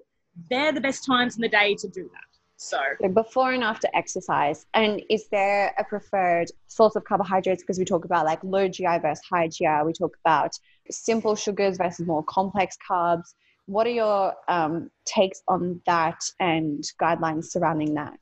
they're 0.50 0.72
the 0.72 0.82
best 0.82 1.06
times 1.06 1.36
in 1.36 1.42
the 1.42 1.50
day 1.50 1.76
to 1.76 1.88
do 1.88 2.10
that. 2.14 2.33
So, 2.64 2.80
before 3.14 3.52
and 3.52 3.62
after 3.62 3.90
exercise, 3.94 4.66
and 4.74 5.02
is 5.10 5.28
there 5.28 5.76
a 5.78 5.84
preferred 5.84 6.50
source 6.68 6.96
of 6.96 7.04
carbohydrates? 7.04 7.62
Because 7.62 7.78
we 7.78 7.84
talk 7.84 8.06
about 8.06 8.26
like 8.26 8.42
low 8.42 8.70
GI 8.70 9.00
versus 9.02 9.22
high 9.30 9.50
GI. 9.50 9.84
We 9.86 9.92
talk 9.92 10.16
about 10.24 10.58
simple 10.90 11.36
sugars 11.36 11.76
versus 11.76 12.08
more 12.08 12.24
complex 12.24 12.78
carbs. 12.90 13.34
What 13.66 13.86
are 13.86 13.90
your 13.92 14.34
um, 14.48 14.90
takes 15.04 15.44
on 15.50 15.82
that 15.88 16.22
and 16.40 16.82
guidelines 17.02 17.46
surrounding 17.48 17.96
that? 17.96 18.20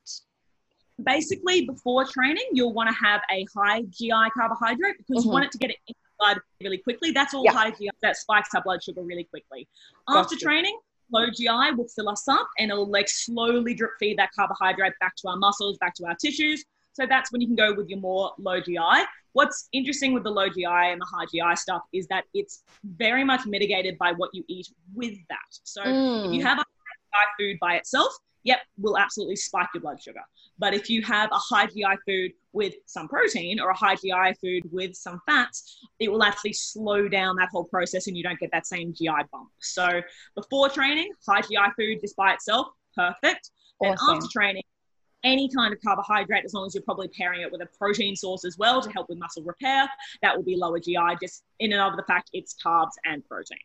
Basically, 1.04 1.64
before 1.64 2.04
training, 2.04 2.48
you'll 2.52 2.74
want 2.74 2.90
to 2.90 2.96
have 2.96 3.20
a 3.30 3.46
high 3.56 3.82
GI 3.82 4.10
carbohydrate 4.36 4.96
because 4.98 5.22
mm-hmm. 5.22 5.28
you 5.28 5.32
want 5.32 5.44
it 5.44 5.52
to 5.52 5.58
get 5.58 5.70
it 5.70 5.76
in 5.86 5.94
the 5.94 6.10
blood 6.18 6.40
really 6.60 6.78
quickly. 6.78 7.12
That's 7.12 7.32
all 7.32 7.48
high 7.48 7.70
GI 7.70 7.90
that 8.02 8.16
spikes 8.16 8.48
our 8.56 8.62
blood 8.64 8.82
sugar 8.82 9.02
really 9.02 9.24
quickly. 9.24 9.68
After 10.08 10.34
gotcha. 10.34 10.44
training, 10.44 10.76
low 11.12 11.30
GI 11.30 11.74
will 11.76 11.88
fill 11.88 12.08
us 12.08 12.26
up 12.28 12.48
and 12.58 12.70
it'll 12.70 12.90
like 12.90 13.08
slowly 13.08 13.74
drip 13.74 13.92
feed 13.98 14.18
that 14.18 14.30
carbohydrate 14.36 14.94
back 15.00 15.14
to 15.16 15.28
our 15.28 15.36
muscles, 15.36 15.78
back 15.78 15.94
to 15.96 16.06
our 16.06 16.14
tissues. 16.14 16.64
So 16.94 17.06
that's 17.08 17.32
when 17.32 17.40
you 17.40 17.46
can 17.46 17.56
go 17.56 17.74
with 17.74 17.88
your 17.88 18.00
more 18.00 18.32
low 18.38 18.60
GI. 18.60 18.76
What's 19.32 19.68
interesting 19.72 20.12
with 20.12 20.24
the 20.24 20.30
low 20.30 20.48
GI 20.48 20.66
and 20.66 21.00
the 21.00 21.06
high 21.06 21.24
GI 21.26 21.56
stuff 21.56 21.82
is 21.92 22.06
that 22.08 22.24
it's 22.34 22.64
very 22.84 23.24
much 23.24 23.46
mitigated 23.46 23.96
by 23.98 24.12
what 24.12 24.30
you 24.34 24.44
eat 24.48 24.68
with 24.94 25.16
that. 25.28 25.38
So 25.62 25.82
mm. 25.82 26.26
if 26.26 26.32
you 26.32 26.40
mm. 26.40 26.44
have 26.44 26.58
a 26.58 26.62
high 26.62 27.24
GI 27.24 27.44
food 27.52 27.58
by 27.60 27.76
itself, 27.76 28.12
yep, 28.44 28.58
will 28.78 28.98
absolutely 28.98 29.36
spike 29.36 29.68
your 29.74 29.80
blood 29.80 30.02
sugar. 30.02 30.20
But 30.58 30.74
if 30.74 30.90
you 30.90 31.02
have 31.02 31.30
a 31.32 31.38
high 31.38 31.66
GI 31.66 31.96
food 32.06 32.32
with 32.52 32.74
some 32.86 33.08
protein 33.08 33.60
or 33.60 33.70
a 33.70 33.76
high 33.76 33.96
GI 33.96 34.34
food 34.40 34.70
with 34.70 34.94
some 34.94 35.20
fats, 35.26 35.78
it 35.98 36.10
will 36.10 36.22
actually 36.22 36.52
slow 36.52 37.08
down 37.08 37.36
that 37.36 37.48
whole 37.50 37.64
process 37.64 38.06
and 38.06 38.16
you 38.16 38.22
don't 38.22 38.38
get 38.38 38.50
that 38.52 38.66
same 38.66 38.92
GI 38.92 39.08
bump. 39.30 39.48
So 39.60 40.02
before 40.34 40.68
training, 40.68 41.10
high 41.26 41.40
GI 41.40 41.72
food 41.76 41.98
just 42.00 42.16
by 42.16 42.34
itself, 42.34 42.68
perfect. 42.94 43.50
Awesome. 43.80 44.08
And 44.08 44.16
after 44.16 44.28
training, 44.32 44.62
any 45.24 45.48
kind 45.48 45.72
of 45.72 45.80
carbohydrate, 45.80 46.44
as 46.44 46.52
long 46.52 46.66
as 46.66 46.74
you're 46.74 46.82
probably 46.82 47.08
pairing 47.08 47.42
it 47.42 47.50
with 47.50 47.62
a 47.62 47.68
protein 47.78 48.16
source 48.16 48.44
as 48.44 48.58
well 48.58 48.82
to 48.82 48.90
help 48.90 49.08
with 49.08 49.18
muscle 49.18 49.42
repair, 49.44 49.88
that 50.20 50.36
will 50.36 50.44
be 50.44 50.56
lower 50.56 50.80
GI, 50.80 51.16
just 51.20 51.44
in 51.60 51.72
and 51.72 51.80
of 51.80 51.96
the 51.96 52.02
fact 52.04 52.30
it's 52.32 52.56
carbs 52.64 52.92
and 53.04 53.26
protein. 53.26 53.58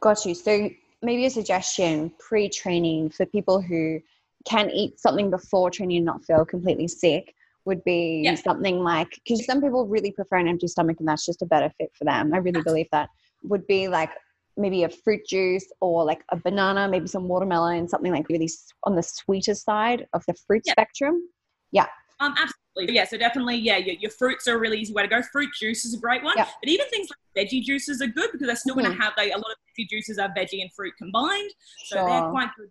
Got 0.00 0.24
you. 0.26 0.34
So 0.34 0.68
maybe 1.02 1.26
a 1.26 1.30
suggestion 1.30 2.12
pre-training 2.18 3.10
for 3.10 3.26
people 3.26 3.60
who 3.60 4.00
can 4.44 4.70
eat 4.70 4.98
something 4.98 5.30
before 5.30 5.70
training 5.70 5.98
and 5.98 6.06
not 6.06 6.24
feel 6.24 6.44
completely 6.44 6.88
sick 6.88 7.34
would 7.68 7.84
be 7.84 8.22
yeah. 8.24 8.34
something 8.34 8.82
like 8.82 9.10
because 9.22 9.44
some 9.44 9.60
people 9.60 9.86
really 9.86 10.10
prefer 10.10 10.38
an 10.38 10.48
empty 10.48 10.66
stomach 10.66 10.96
and 10.98 11.06
that's 11.06 11.24
just 11.24 11.42
a 11.42 11.46
better 11.46 11.70
fit 11.78 11.90
for 11.96 12.04
them. 12.04 12.34
I 12.34 12.38
really 12.38 12.62
believe 12.62 12.88
that 12.90 13.10
would 13.44 13.64
be 13.68 13.86
like 13.86 14.10
maybe 14.56 14.82
a 14.82 14.88
fruit 14.88 15.20
juice 15.28 15.70
or 15.80 16.04
like 16.04 16.24
a 16.30 16.36
banana, 16.36 16.88
maybe 16.88 17.06
some 17.06 17.28
watermelon, 17.28 17.86
something 17.86 18.10
like 18.10 18.28
really 18.28 18.50
on 18.82 18.96
the 18.96 19.02
sweeter 19.02 19.54
side 19.54 20.06
of 20.14 20.24
the 20.26 20.34
fruit 20.46 20.62
yeah. 20.66 20.72
spectrum. 20.72 21.28
Yeah. 21.70 21.86
Um, 22.20 22.34
absolutely. 22.36 22.96
Yeah. 22.96 23.04
So 23.04 23.16
definitely, 23.16 23.56
yeah, 23.56 23.76
your, 23.76 23.94
your, 23.96 24.10
fruits 24.10 24.48
are 24.48 24.56
a 24.56 24.58
really 24.58 24.80
easy 24.80 24.92
way 24.92 25.02
to 25.02 25.08
go. 25.08 25.22
Fruit 25.30 25.50
juice 25.60 25.84
is 25.84 25.94
a 25.94 25.98
great 25.98 26.24
one. 26.24 26.34
But 26.36 26.68
even 26.68 26.86
things 26.88 27.08
like 27.10 27.46
veggie 27.46 27.62
juices 27.62 28.02
are 28.02 28.08
good 28.08 28.30
because 28.32 28.48
they're 28.48 28.56
still 28.56 28.74
mm-hmm. 28.74 28.86
going 28.86 28.96
to 28.96 29.02
have 29.04 29.12
like, 29.16 29.28
a 29.28 29.36
lot 29.36 29.52
of 29.52 29.58
veggie 29.78 29.88
juices 29.88 30.18
are 30.18 30.28
veggie 30.36 30.62
and 30.62 30.72
fruit 30.72 30.94
combined. 30.98 31.50
So 31.84 31.98
sure. 31.98 32.08
they're 32.08 32.30
quite 32.30 32.48
good 32.56 32.70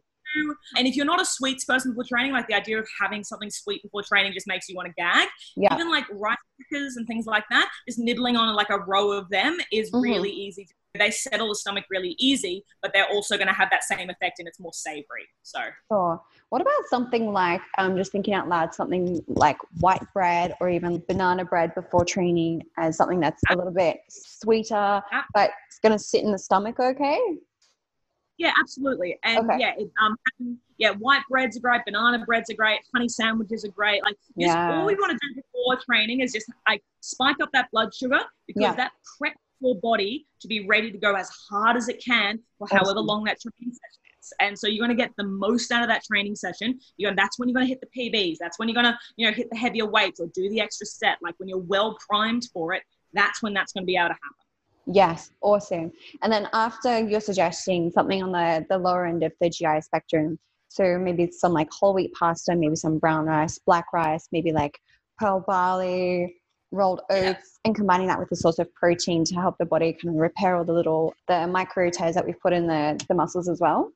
and 0.75 0.87
if 0.87 0.95
you're 0.95 1.05
not 1.05 1.21
a 1.21 1.25
sweets 1.25 1.65
person 1.65 1.91
before 1.91 2.05
training, 2.05 2.31
like 2.31 2.47
the 2.47 2.55
idea 2.55 2.79
of 2.79 2.87
having 2.99 3.23
something 3.23 3.49
sweet 3.49 3.81
before 3.83 4.03
training 4.03 4.33
just 4.33 4.47
makes 4.47 4.67
you 4.69 4.75
want 4.75 4.87
to 4.87 4.93
gag. 4.97 5.27
Yeah. 5.55 5.73
Even 5.73 5.89
like 5.89 6.05
rice 6.11 6.37
crackers 6.69 6.97
and 6.97 7.07
things 7.07 7.25
like 7.25 7.43
that, 7.49 7.69
just 7.87 7.99
nibbling 7.99 8.35
on 8.35 8.55
like 8.55 8.69
a 8.69 8.79
row 8.79 9.11
of 9.11 9.29
them 9.29 9.57
is 9.71 9.91
mm-hmm. 9.91 10.01
really 10.01 10.31
easy. 10.31 10.67
They 10.97 11.11
settle 11.11 11.49
the 11.49 11.55
stomach 11.55 11.85
really 11.91 12.15
easy, 12.17 12.63
but 12.81 12.91
they're 12.93 13.07
also 13.09 13.37
going 13.37 13.47
to 13.47 13.53
have 13.53 13.69
that 13.69 13.83
same 13.83 14.09
effect 14.09 14.39
and 14.39 14.47
it's 14.47 14.59
more 14.59 14.73
savory. 14.73 15.27
So. 15.43 15.59
Sure. 15.91 16.19
What 16.49 16.61
about 16.61 16.87
something 16.89 17.31
like, 17.31 17.61
I'm 17.77 17.91
um, 17.91 17.97
just 17.97 18.11
thinking 18.11 18.33
out 18.33 18.47
loud, 18.47 18.73
something 18.73 19.21
like 19.27 19.57
white 19.79 20.01
bread 20.13 20.55
or 20.59 20.69
even 20.69 21.03
banana 21.07 21.45
bread 21.45 21.75
before 21.75 22.05
training 22.05 22.63
as 22.77 22.97
something 22.97 23.19
that's 23.19 23.41
a 23.49 23.55
little 23.55 23.73
bit 23.73 23.99
sweeter, 24.09 25.01
but 25.33 25.51
it's 25.67 25.79
going 25.79 25.91
to 25.91 25.99
sit 25.99 26.23
in 26.23 26.31
the 26.31 26.39
stomach 26.39 26.79
okay? 26.79 27.19
Yeah, 28.37 28.51
absolutely. 28.59 29.17
And 29.23 29.49
okay. 29.49 29.59
yeah, 29.59 29.73
it, 29.77 29.91
um, 30.01 30.15
yeah, 30.77 30.91
white 30.91 31.23
breads 31.29 31.57
are 31.57 31.59
great, 31.59 31.81
banana 31.85 32.23
breads 32.23 32.49
are 32.49 32.55
great, 32.55 32.79
honey 32.93 33.09
sandwiches 33.09 33.65
are 33.65 33.71
great. 33.71 34.03
Like, 34.03 34.15
just 34.39 34.55
all 34.55 34.85
we 34.85 34.95
want 34.95 35.11
to 35.11 35.17
do 35.27 35.41
before 35.41 35.79
training 35.83 36.21
is 36.21 36.33
just 36.33 36.51
like 36.67 36.83
spike 37.01 37.37
up 37.41 37.49
that 37.53 37.69
blood 37.71 37.93
sugar 37.93 38.19
because 38.45 38.61
yeah. 38.61 38.75
that 38.75 38.91
prep 39.17 39.33
your 39.59 39.75
body 39.75 40.27
to 40.41 40.47
be 40.47 40.67
ready 40.67 40.91
to 40.91 40.97
go 40.97 41.15
as 41.15 41.29
hard 41.49 41.77
as 41.77 41.89
it 41.89 42.03
can 42.03 42.39
for 42.57 42.65
awesome. 42.65 42.77
however 42.77 42.99
long 42.99 43.23
that 43.23 43.39
training 43.41 43.73
session 43.73 44.01
is. 44.19 44.33
And 44.39 44.57
so 44.57 44.67
you're 44.67 44.85
going 44.85 44.95
to 44.95 45.03
get 45.03 45.11
the 45.17 45.23
most 45.23 45.71
out 45.71 45.81
of 45.81 45.89
that 45.89 46.03
training 46.03 46.35
session. 46.35 46.79
You're 46.97 47.15
that's 47.15 47.39
when 47.39 47.49
you're 47.49 47.55
going 47.55 47.65
to 47.65 47.69
hit 47.69 47.81
the 47.81 48.11
PBs. 48.11 48.37
That's 48.39 48.59
when 48.59 48.67
you're 48.67 48.81
going 48.81 48.93
to, 48.93 48.99
you 49.15 49.27
know, 49.27 49.33
hit 49.33 49.49
the 49.49 49.57
heavier 49.57 49.87
weights 49.87 50.19
or 50.19 50.27
do 50.33 50.49
the 50.49 50.61
extra 50.61 50.85
set. 50.85 51.17
Like 51.21 51.35
when 51.37 51.49
you're 51.49 51.57
well 51.57 51.97
primed 52.07 52.47
for 52.53 52.73
it, 52.73 52.83
that's 53.13 53.41
when 53.41 53.53
that's 53.53 53.73
going 53.73 53.83
to 53.83 53.87
be 53.87 53.95
able 53.95 54.09
to 54.09 54.13
happen. 54.13 54.46
Yes, 54.87 55.31
awesome. 55.41 55.91
And 56.21 56.31
then 56.31 56.47
after 56.53 56.99
you're 56.99 57.19
suggesting 57.19 57.91
something 57.91 58.23
on 58.23 58.31
the, 58.31 58.65
the 58.69 58.77
lower 58.77 59.05
end 59.05 59.21
of 59.23 59.33
the 59.41 59.49
GI 59.49 59.81
spectrum, 59.81 60.39
so 60.69 60.97
maybe 60.97 61.29
some 61.31 61.53
like 61.53 61.69
whole 61.71 61.93
wheat 61.93 62.13
pasta, 62.13 62.55
maybe 62.55 62.75
some 62.75 62.97
brown 62.97 63.25
rice, 63.25 63.59
black 63.65 63.85
rice, 63.93 64.27
maybe 64.31 64.51
like 64.51 64.79
pearl 65.17 65.43
barley, 65.45 66.35
rolled 66.71 67.01
oats, 67.09 67.19
yeah. 67.21 67.65
and 67.65 67.75
combining 67.75 68.07
that 68.07 68.19
with 68.19 68.31
a 68.31 68.35
source 68.35 68.59
of 68.59 68.73
protein 68.73 69.23
to 69.25 69.35
help 69.35 69.57
the 69.57 69.65
body 69.65 69.93
kind 69.93 70.15
of 70.15 70.21
repair 70.21 70.55
all 70.55 70.63
the 70.63 70.73
little 70.73 71.13
the 71.27 71.47
micro 71.47 71.89
tears 71.89 72.15
that 72.15 72.25
we've 72.25 72.39
put 72.39 72.53
in 72.53 72.67
the, 72.67 73.03
the 73.07 73.13
muscles 73.13 73.49
as 73.49 73.59
well. 73.59 73.91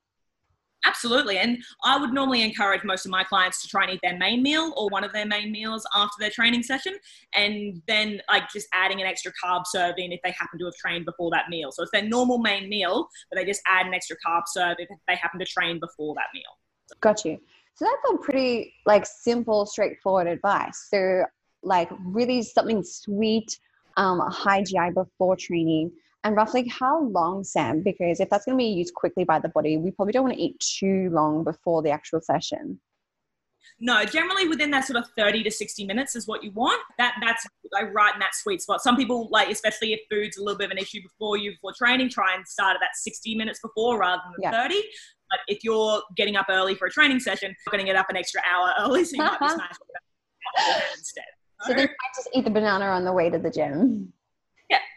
Absolutely. 0.86 1.38
And 1.38 1.60
I 1.84 1.98
would 1.98 2.12
normally 2.12 2.42
encourage 2.42 2.84
most 2.84 3.06
of 3.06 3.12
my 3.12 3.24
clients 3.24 3.62
to 3.62 3.68
try 3.68 3.84
and 3.84 3.94
eat 3.94 4.00
their 4.02 4.18
main 4.18 4.42
meal 4.42 4.74
or 4.76 4.88
one 4.90 5.04
of 5.04 5.14
their 5.14 5.26
main 5.26 5.52
meals 5.52 5.86
after 5.96 6.16
their 6.20 6.32
training 6.32 6.64
session. 6.64 6.94
And 7.36 7.82
then 7.88 8.22
like 8.30 8.50
just 8.52 8.68
adding 8.74 9.00
an 9.00 9.08
extra 9.08 9.32
carb 9.44 9.68
serving 9.68 10.12
if 10.12 10.20
they 10.24 10.32
happen 10.32 10.58
to 10.60 10.66
have 10.66 10.76
trained 10.76 11.06
before 11.06 11.30
that 11.32 11.50
meal. 11.50 11.72
So 11.72 11.84
it's 11.84 11.92
their 11.92 12.04
normal 12.04 12.40
main 12.40 12.68
meal, 12.68 13.08
but 13.30 13.38
they 13.38 13.46
just 13.46 13.62
add 13.68 13.86
an 13.86 13.94
extra 13.94 14.16
carb 14.26 14.44
serve 14.48 14.78
if 14.80 14.90
they 15.08 15.16
happen 15.16 15.40
to 15.40 15.46
train 15.46 15.80
before 15.80 16.16
that 16.16 16.28
meal. 16.34 16.44
Got 17.00 17.26
you. 17.26 17.38
So 17.76 17.86
that's 17.86 18.02
all 18.10 18.18
pretty 18.18 18.74
like 18.86 19.06
simple, 19.06 19.66
straightforward 19.66 20.28
advice. 20.28 20.88
So 20.90 21.26
like 21.64 21.90
really 22.04 22.42
something 22.42 22.84
sweet, 22.84 23.58
um, 23.98 24.20
a 24.20 24.30
high 24.30 24.64
GI 24.64 24.92
before 24.94 25.36
training 25.36 25.92
and 26.24 26.36
roughly 26.36 26.68
how 26.68 27.04
long, 27.04 27.44
Sam? 27.44 27.82
Because 27.82 28.20
if 28.20 28.30
that's 28.30 28.46
going 28.46 28.58
to 28.58 28.62
be 28.62 28.70
used 28.70 28.94
quickly 28.94 29.24
by 29.24 29.40
the 29.40 29.50
body, 29.50 29.78
we 29.78 29.92
probably 29.92 30.14
don't 30.14 30.24
want 30.24 30.36
to 30.36 30.42
eat 30.42 30.60
too 30.60 31.10
long 31.12 31.44
before 31.44 31.82
the 31.82 31.90
actual 31.90 32.22
session. 32.22 32.80
No, 33.80 34.06
generally 34.06 34.48
within 34.48 34.70
that 34.72 34.86
sort 34.86 34.98
of 34.98 35.10
30 35.18 35.44
to 35.44 35.52
60 35.52 35.86
minutes 35.86 36.16
is 36.16 36.28
what 36.28 36.44
you 36.44 36.52
want. 36.52 36.80
That 37.00 37.16
that's 37.20 37.46
like 37.72 37.92
right 37.94 38.14
in 38.14 38.20
that 38.20 38.36
sweet 38.36 38.62
spot. 38.62 38.82
Some 38.82 38.96
people 38.96 39.28
like, 39.32 39.50
especially 39.50 39.94
if 39.94 40.02
food's 40.10 40.38
a 40.38 40.44
little 40.44 40.58
bit 40.58 40.66
of 40.66 40.72
an 40.72 40.78
issue 40.78 41.02
before 41.02 41.38
you 41.38 41.52
before 41.54 41.74
training, 41.76 42.10
try 42.10 42.36
and 42.36 42.48
start 42.48 42.76
at 42.76 42.80
that 42.82 42.96
60 42.96 43.34
minutes 43.36 43.60
before 43.60 44.00
rather 44.00 44.22
than 44.26 44.52
yeah. 44.52 44.64
30. 44.64 44.76
But 45.32 45.40
if 45.48 45.64
you're 45.64 46.04
getting 46.16 46.36
up 46.36 46.46
early 46.50 46.76
for 46.76 46.88
a 46.88 46.92
training 46.92 47.22
session, 47.22 47.56
you're 47.66 47.72
going 47.72 47.84
to 47.84 47.90
get 47.92 47.96
up 47.96 48.08
an 48.10 48.18
extra 48.18 48.42
hour 48.52 48.74
early, 48.80 49.04
so 49.04 49.16
you 49.16 49.24
might 49.24 49.40
be 49.40 49.48
smashing 49.50 50.82
instead. 50.96 51.24
So 51.62 51.74
they 51.74 51.84
might 51.84 52.16
just 52.16 52.30
eat 52.34 52.44
the 52.44 52.52
banana 52.52 52.86
on 52.86 53.04
the 53.04 53.14
way 53.14 53.30
to 53.30 53.40
the 53.40 53.50
gym. 53.50 54.14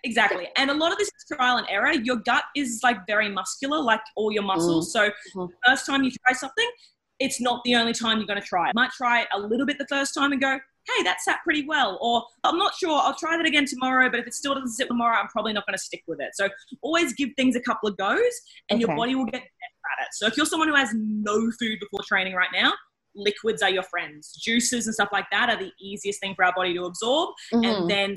Exactly. 0.05 0.47
And 0.57 0.71
a 0.71 0.75
lot 0.75 0.93
of 0.93 0.99
this 0.99 1.09
is 1.09 1.37
trial 1.37 1.57
and 1.57 1.67
error. 1.69 1.93
Your 1.93 2.17
gut 2.17 2.45
is 2.55 2.81
like 2.85 2.99
very 3.07 3.29
muscular, 3.29 3.81
like 3.81 4.01
all 4.17 4.31
your 4.31 4.43
muscles. 4.43 4.89
Mm. 4.89 4.93
So 4.93 5.11
mm-hmm. 5.37 5.53
first 5.67 5.87
time 5.87 6.05
you 6.05 6.11
try 6.11 6.37
something, 6.37 6.69
it's 7.21 7.41
not 7.41 7.63
the 7.65 7.75
only 7.75 7.93
time 7.93 8.19
you're 8.19 8.27
going 8.27 8.41
to 8.41 8.47
try 8.47 8.69
it. 8.69 8.75
Might 8.75 8.91
try 8.91 9.23
it 9.23 9.29
a 9.33 9.39
little 9.39 9.67
bit 9.67 9.79
the 9.79 9.87
first 9.89 10.15
time 10.15 10.33
and 10.33 10.41
go, 10.41 10.59
hey, 10.97 11.03
that 11.05 11.23
sat 11.23 11.39
pretty 11.43 11.65
well. 11.67 11.99
Or 12.03 12.25
I'm 12.43 12.59
not 12.59 12.75
sure, 12.75 13.01
I'll 13.03 13.15
try 13.15 13.37
that 13.37 13.47
again 13.47 13.65
tomorrow, 13.65 14.11
but 14.11 14.21
if 14.21 14.27
it 14.27 14.35
still 14.35 14.55
doesn't 14.55 14.73
sit 14.73 14.89
tomorrow, 14.89 15.17
I'm 15.17 15.29
probably 15.29 15.55
not 15.55 15.67
going 15.67 15.77
to 15.77 15.83
stick 15.83 16.03
with 16.07 16.21
it. 16.21 16.31
So 16.35 16.49
always 16.83 17.15
give 17.15 17.31
things 17.37 17.57
a 17.57 17.61
couple 17.61 17.89
of 17.89 17.97
goes 17.97 18.19
and 18.69 18.77
okay. 18.77 18.87
your 18.87 18.97
body 18.97 19.15
will 19.15 19.25
get 19.25 19.33
better 19.33 19.43
at 19.43 20.07
it. 20.07 20.09
So 20.13 20.27
if 20.27 20.37
you're 20.37 20.45
someone 20.45 20.69
who 20.69 20.75
has 20.75 20.91
no 20.95 21.51
food 21.59 21.79
before 21.81 22.01
training 22.07 22.35
right 22.35 22.51
now, 22.53 22.75
liquids 23.15 23.63
are 23.63 23.71
your 23.71 23.85
friends. 23.85 24.33
Juices 24.33 24.87
and 24.87 24.95
stuff 24.95 25.09
like 25.13 25.27
that 25.31 25.49
are 25.49 25.57
the 25.57 25.71
easiest 25.81 26.21
thing 26.21 26.35
for 26.35 26.45
our 26.45 26.53
body 26.55 26.75
to 26.75 26.85
absorb. 26.85 27.31
Mm-hmm. 27.53 27.65
And 27.65 27.91
then 27.91 28.15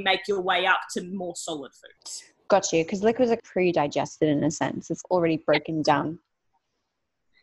make 0.00 0.28
your 0.28 0.40
way 0.40 0.66
up 0.66 0.80
to 0.94 1.02
more 1.02 1.34
solid 1.36 1.72
foods. 1.72 2.24
Got 2.48 2.72
you. 2.72 2.84
Because 2.84 3.02
liquids 3.02 3.30
are 3.30 3.38
pre-digested 3.44 4.28
in 4.28 4.44
a 4.44 4.50
sense. 4.50 4.90
It's 4.90 5.02
already 5.10 5.38
broken 5.38 5.82
down. 5.82 6.18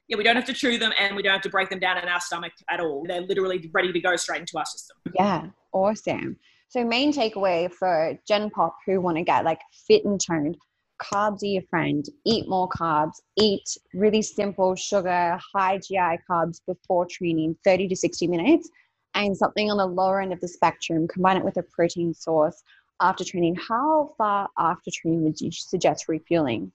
Yeah, 0.07 0.17
we 0.17 0.23
don't 0.23 0.35
have 0.35 0.45
to 0.45 0.53
chew 0.53 0.77
them 0.77 0.91
and 0.99 1.15
we 1.15 1.21
don't 1.21 1.33
have 1.33 1.41
to 1.43 1.49
break 1.49 1.69
them 1.69 1.79
down 1.79 1.97
in 1.97 2.09
our 2.09 2.19
stomach 2.19 2.51
at 2.69 2.79
all. 2.81 3.05
They're 3.07 3.21
literally 3.21 3.69
ready 3.73 3.93
to 3.93 3.99
go 3.99 4.15
straight 4.17 4.41
into 4.41 4.57
our 4.57 4.65
system. 4.65 4.97
Yeah, 5.15 5.47
awesome. 5.71 6.37
So 6.67 6.83
main 6.83 7.13
takeaway 7.13 7.71
for 7.71 8.17
Gen 8.27 8.49
Pop 8.49 8.75
who 8.85 8.99
want 8.99 9.17
to 9.17 9.23
get 9.23 9.45
like 9.45 9.61
fit 9.87 10.03
and 10.05 10.19
toned, 10.19 10.57
carbs 11.01 11.43
are 11.43 11.47
your 11.47 11.63
friend. 11.69 12.05
Eat 12.25 12.47
more 12.47 12.67
carbs. 12.69 13.21
Eat 13.37 13.63
really 13.93 14.21
simple 14.21 14.75
sugar, 14.75 15.39
high 15.53 15.77
GI 15.77 16.19
carbs 16.29 16.59
before 16.67 17.05
training, 17.09 17.55
30 17.63 17.87
to 17.87 17.95
60 17.95 18.27
minutes 18.27 18.69
and 19.13 19.35
something 19.35 19.69
on 19.69 19.77
the 19.77 19.85
lower 19.85 20.21
end 20.21 20.33
of 20.33 20.39
the 20.39 20.47
spectrum, 20.47 21.07
combine 21.07 21.37
it 21.37 21.43
with 21.43 21.57
a 21.57 21.63
protein 21.63 22.13
source 22.13 22.63
after 23.01 23.23
training, 23.23 23.55
how 23.55 24.13
far 24.17 24.47
after 24.57 24.91
training 24.93 25.23
would 25.23 25.41
you 25.41 25.51
suggest 25.51 26.07
refueling? 26.07 26.71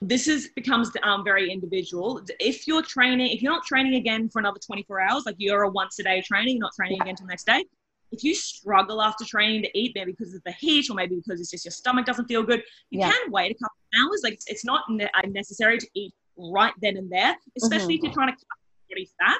This 0.00 0.26
is 0.26 0.50
becomes 0.56 0.90
um, 1.04 1.22
very 1.22 1.50
individual. 1.50 2.20
If 2.40 2.66
you're 2.66 2.82
training, 2.82 3.30
if 3.30 3.40
you're 3.40 3.52
not 3.52 3.64
training 3.64 3.94
again 3.94 4.28
for 4.28 4.40
another 4.40 4.58
24 4.58 5.00
hours, 5.00 5.22
like 5.26 5.36
you're 5.38 5.62
a 5.62 5.70
once 5.70 5.98
a 6.00 6.02
day 6.02 6.20
training, 6.22 6.56
you're 6.56 6.62
not 6.62 6.74
training 6.74 6.96
yeah. 6.96 7.04
again 7.04 7.16
till 7.16 7.26
next 7.28 7.46
day. 7.46 7.64
If 8.10 8.24
you 8.24 8.34
struggle 8.34 9.00
after 9.00 9.24
training 9.24 9.62
to 9.62 9.78
eat, 9.78 9.92
maybe 9.94 10.10
because 10.10 10.34
of 10.34 10.42
the 10.44 10.52
heat 10.52 10.90
or 10.90 10.94
maybe 10.94 11.14
because 11.24 11.40
it's 11.40 11.52
just 11.52 11.64
your 11.64 11.72
stomach 11.72 12.04
doesn't 12.04 12.26
feel 12.26 12.42
good, 12.42 12.62
you 12.90 12.98
yeah. 12.98 13.10
can 13.10 13.30
wait 13.30 13.52
a 13.52 13.54
couple 13.54 13.76
of 13.92 14.00
hours. 14.00 14.20
Like 14.24 14.40
it's 14.48 14.64
not 14.64 14.82
necessary 15.28 15.78
to 15.78 15.86
eat 15.94 16.12
right 16.36 16.74
then 16.82 16.96
and 16.96 17.10
there, 17.10 17.36
especially 17.56 17.94
mm-hmm. 17.94 17.98
if 17.98 18.02
you're 18.02 18.12
trying 18.12 18.28
to 18.28 18.34
cut 18.34 18.58
body 18.90 19.08
fat 19.20 19.38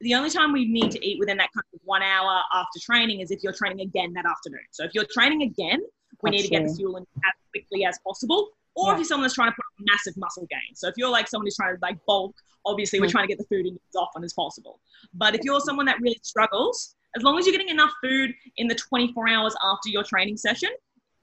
the 0.00 0.14
only 0.14 0.30
time 0.30 0.52
we 0.52 0.66
need 0.66 0.90
to 0.92 1.06
eat 1.06 1.18
within 1.18 1.36
that 1.38 1.48
kind 1.52 1.64
of 1.74 1.80
one 1.84 2.02
hour 2.02 2.40
after 2.52 2.78
training 2.80 3.20
is 3.20 3.30
if 3.30 3.42
you're 3.42 3.52
training 3.52 3.80
again 3.80 4.12
that 4.14 4.26
afternoon. 4.26 4.60
So 4.70 4.84
if 4.84 4.94
you're 4.94 5.06
training 5.12 5.42
again, 5.42 5.80
we 6.22 6.30
need 6.30 6.42
to 6.42 6.48
get 6.48 6.66
the 6.66 6.74
fuel 6.74 6.96
in 6.96 7.02
as 7.02 7.32
quickly 7.52 7.84
as 7.84 7.98
possible. 8.06 8.50
Or 8.76 8.88
yeah. 8.88 8.92
if 8.92 8.98
you're 8.98 9.04
someone 9.06 9.22
that's 9.22 9.34
trying 9.34 9.50
to 9.50 9.56
put 9.56 9.64
on 9.80 9.86
massive 9.90 10.16
muscle 10.16 10.46
gain. 10.48 10.74
So 10.74 10.86
if 10.86 10.94
you're 10.96 11.10
like 11.10 11.26
someone 11.26 11.46
who's 11.46 11.56
trying 11.56 11.74
to 11.74 11.80
like 11.82 11.98
bulk, 12.06 12.34
obviously 12.64 12.98
mm. 12.98 13.02
we're 13.02 13.08
trying 13.08 13.24
to 13.24 13.28
get 13.28 13.38
the 13.38 13.44
food 13.44 13.66
in 13.66 13.74
as 13.74 13.96
often 13.96 14.22
as 14.22 14.32
possible. 14.32 14.80
But 15.14 15.34
if 15.34 15.40
you're 15.42 15.60
someone 15.60 15.86
that 15.86 16.00
really 16.00 16.20
struggles, 16.22 16.94
as 17.16 17.22
long 17.22 17.38
as 17.38 17.46
you're 17.46 17.52
getting 17.52 17.70
enough 17.70 17.90
food 18.02 18.32
in 18.56 18.68
the 18.68 18.74
24 18.76 19.28
hours 19.28 19.54
after 19.64 19.88
your 19.88 20.04
training 20.04 20.36
session, 20.36 20.70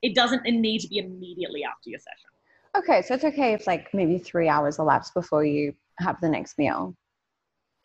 it 0.01 0.15
doesn't 0.15 0.43
need 0.43 0.79
to 0.79 0.87
be 0.89 0.97
immediately 0.97 1.63
after 1.63 1.89
your 1.89 1.99
session. 1.99 2.29
Okay, 2.77 3.01
so 3.01 3.13
it's 3.13 3.23
okay 3.23 3.53
if 3.53 3.67
like 3.67 3.93
maybe 3.93 4.17
three 4.17 4.49
hours 4.49 4.79
elapse 4.79 5.11
before 5.11 5.45
you 5.45 5.73
have 5.99 6.19
the 6.19 6.27
next 6.27 6.57
meal. 6.57 6.95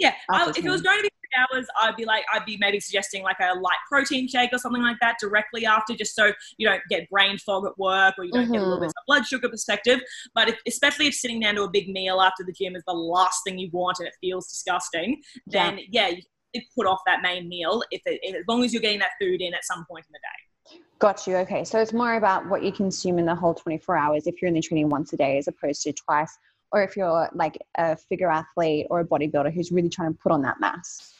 Yeah, 0.00 0.14
I, 0.30 0.48
if 0.48 0.64
it 0.64 0.70
was 0.70 0.80
going 0.80 0.96
to 0.96 1.02
be 1.02 1.10
three 1.10 1.58
hours, 1.58 1.66
I'd 1.80 1.94
be 1.94 2.06
like, 2.06 2.24
I'd 2.32 2.46
be 2.46 2.56
maybe 2.58 2.80
suggesting 2.80 3.22
like 3.22 3.36
a 3.38 3.54
light 3.54 3.76
protein 3.86 4.26
shake 4.26 4.50
or 4.52 4.58
something 4.58 4.82
like 4.82 4.96
that 5.02 5.16
directly 5.20 5.66
after, 5.66 5.94
just 5.94 6.16
so 6.16 6.32
you 6.56 6.66
don't 6.66 6.80
get 6.88 7.08
brain 7.10 7.36
fog 7.36 7.66
at 7.66 7.78
work 7.78 8.14
or 8.16 8.24
you 8.24 8.32
don't 8.32 8.44
mm-hmm. 8.44 8.52
get 8.54 8.62
a 8.62 8.64
little 8.64 8.80
bit 8.80 8.88
mm-hmm. 8.88 8.98
of 8.98 9.06
blood 9.06 9.26
sugar 9.26 9.50
perspective. 9.50 10.00
But 10.34 10.48
if, 10.48 10.58
especially 10.66 11.06
if 11.06 11.14
sitting 11.14 11.38
down 11.38 11.56
to 11.56 11.62
a 11.64 11.70
big 11.70 11.90
meal 11.90 12.22
after 12.22 12.42
the 12.44 12.52
gym 12.52 12.74
is 12.74 12.82
the 12.86 12.94
last 12.94 13.42
thing 13.44 13.58
you 13.58 13.68
want 13.72 13.98
and 13.98 14.08
it 14.08 14.14
feels 14.22 14.48
disgusting, 14.48 15.20
then 15.46 15.80
yeah, 15.90 16.08
yeah 16.08 16.16
you 16.54 16.62
put 16.74 16.86
off 16.86 17.00
that 17.06 17.20
main 17.22 17.46
meal 17.48 17.82
if, 17.90 18.00
it, 18.06 18.20
if 18.22 18.34
as 18.34 18.44
long 18.48 18.64
as 18.64 18.72
you're 18.72 18.82
getting 18.82 19.00
that 19.00 19.12
food 19.20 19.42
in 19.42 19.52
at 19.54 19.64
some 19.64 19.84
point 19.88 20.06
in 20.08 20.12
the 20.12 20.18
day. 20.18 20.80
Got 20.98 21.26
you. 21.26 21.36
Okay. 21.36 21.64
So 21.64 21.78
it's 21.78 21.92
more 21.92 22.14
about 22.14 22.48
what 22.48 22.62
you 22.62 22.72
consume 22.72 23.18
in 23.18 23.26
the 23.26 23.34
whole 23.34 23.54
24 23.54 23.96
hours 23.96 24.26
if 24.26 24.40
you're 24.40 24.48
only 24.48 24.60
training 24.60 24.88
once 24.88 25.12
a 25.12 25.16
day 25.16 25.38
as 25.38 25.48
opposed 25.48 25.82
to 25.82 25.92
twice 25.92 26.36
or 26.72 26.82
if 26.82 26.96
you're 26.96 27.28
like 27.34 27.58
a 27.76 27.96
figure 27.96 28.30
athlete 28.30 28.86
or 28.90 29.00
a 29.00 29.04
bodybuilder 29.04 29.52
who's 29.52 29.72
really 29.72 29.88
trying 29.88 30.12
to 30.12 30.18
put 30.18 30.32
on 30.32 30.42
that 30.42 30.60
mass. 30.60 31.14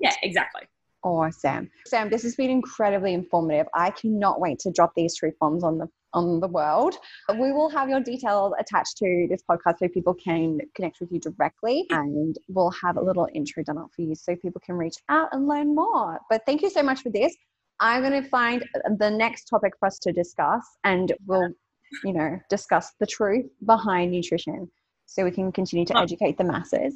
Yeah, 0.00 0.14
exactly. 0.22 0.62
Awesome. 1.04 1.70
Sam, 1.86 2.10
this 2.10 2.22
has 2.22 2.34
been 2.34 2.50
incredibly 2.50 3.14
informative. 3.14 3.66
I 3.74 3.90
cannot 3.90 4.40
wait 4.40 4.58
to 4.60 4.72
drop 4.72 4.92
these 4.96 5.16
truth 5.16 5.34
bombs 5.40 5.62
on 5.62 5.78
the 5.78 5.88
on 6.14 6.40
the 6.40 6.48
world. 6.48 6.94
We 7.28 7.52
will 7.52 7.68
have 7.68 7.88
your 7.88 8.00
details 8.00 8.54
attached 8.58 8.96
to 8.98 9.26
this 9.28 9.42
podcast 9.48 9.78
so 9.80 9.88
people 9.88 10.14
can 10.14 10.58
connect 10.74 11.00
with 11.00 11.12
you 11.12 11.20
directly 11.20 11.86
and 11.90 12.36
we'll 12.48 12.72
have 12.82 12.96
a 12.96 13.00
little 13.00 13.28
intro 13.34 13.62
done 13.62 13.78
up 13.78 13.90
for 13.94 14.02
you 14.02 14.14
so 14.14 14.34
people 14.36 14.60
can 14.64 14.76
reach 14.76 14.96
out 15.10 15.28
and 15.32 15.46
learn 15.46 15.74
more. 15.74 16.18
But 16.30 16.42
thank 16.46 16.62
you 16.62 16.70
so 16.70 16.82
much 16.82 17.02
for 17.02 17.10
this. 17.10 17.36
I'm 17.80 18.02
going 18.02 18.22
to 18.22 18.28
find 18.28 18.64
the 18.98 19.10
next 19.10 19.44
topic 19.44 19.74
for 19.78 19.86
us 19.86 19.98
to 20.00 20.12
discuss 20.12 20.64
and 20.84 21.12
we'll, 21.26 21.50
you 22.04 22.12
know, 22.12 22.38
discuss 22.48 22.94
the 22.98 23.06
truth 23.06 23.46
behind 23.64 24.10
nutrition 24.10 24.68
so 25.08 25.24
we 25.24 25.30
can 25.30 25.50
continue 25.50 25.86
to 25.86 25.98
educate 25.98 26.36
the 26.36 26.44
masses. 26.44 26.94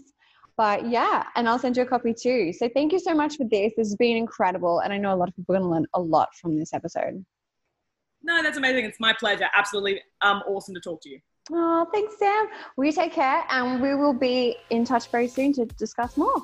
But 0.57 0.89
yeah, 0.89 1.25
and 1.35 1.49
I'll 1.49 1.59
send 1.59 1.77
you 1.77 1.83
a 1.83 1.87
copy 1.87 2.13
too. 2.13 2.53
So 2.53 2.69
thank 2.69 2.93
you 2.93 2.99
so 2.99 3.15
much 3.15 3.37
for 3.37 3.45
this. 3.45 3.73
This 3.77 3.89
has 3.89 3.97
been 3.97 4.17
incredible. 4.17 4.81
And 4.81 4.93
I 4.93 4.99
know 4.99 5.15
a 5.15 5.17
lot 5.17 5.29
of 5.29 5.35
people 5.35 5.57
are 5.57 5.59
going 5.59 5.69
to 5.69 5.75
learn 5.75 5.87
a 5.95 6.01
lot 6.01 6.29
from 6.35 6.59
this 6.59 6.75
episode. 6.75 7.25
No, 8.23 8.43
that's 8.43 8.59
amazing. 8.59 8.85
It's 8.85 9.01
my 9.01 9.15
pleasure. 9.19 9.47
Absolutely 9.55 10.03
um, 10.21 10.43
awesome 10.47 10.75
to 10.75 10.81
talk 10.81 11.01
to 11.03 11.09
you. 11.09 11.21
Oh, 11.51 11.89
thanks, 11.93 12.19
Sam. 12.19 12.49
We 12.77 12.93
take 12.93 13.13
care 13.13 13.45
and 13.49 13.83
we 13.83 13.95
will 13.95 14.13
be 14.13 14.57
in 14.71 14.85
touch 14.85 15.09
very 15.09 15.27
soon 15.27 15.53
to 15.55 15.65
discuss 15.65 16.17
more. 16.17 16.43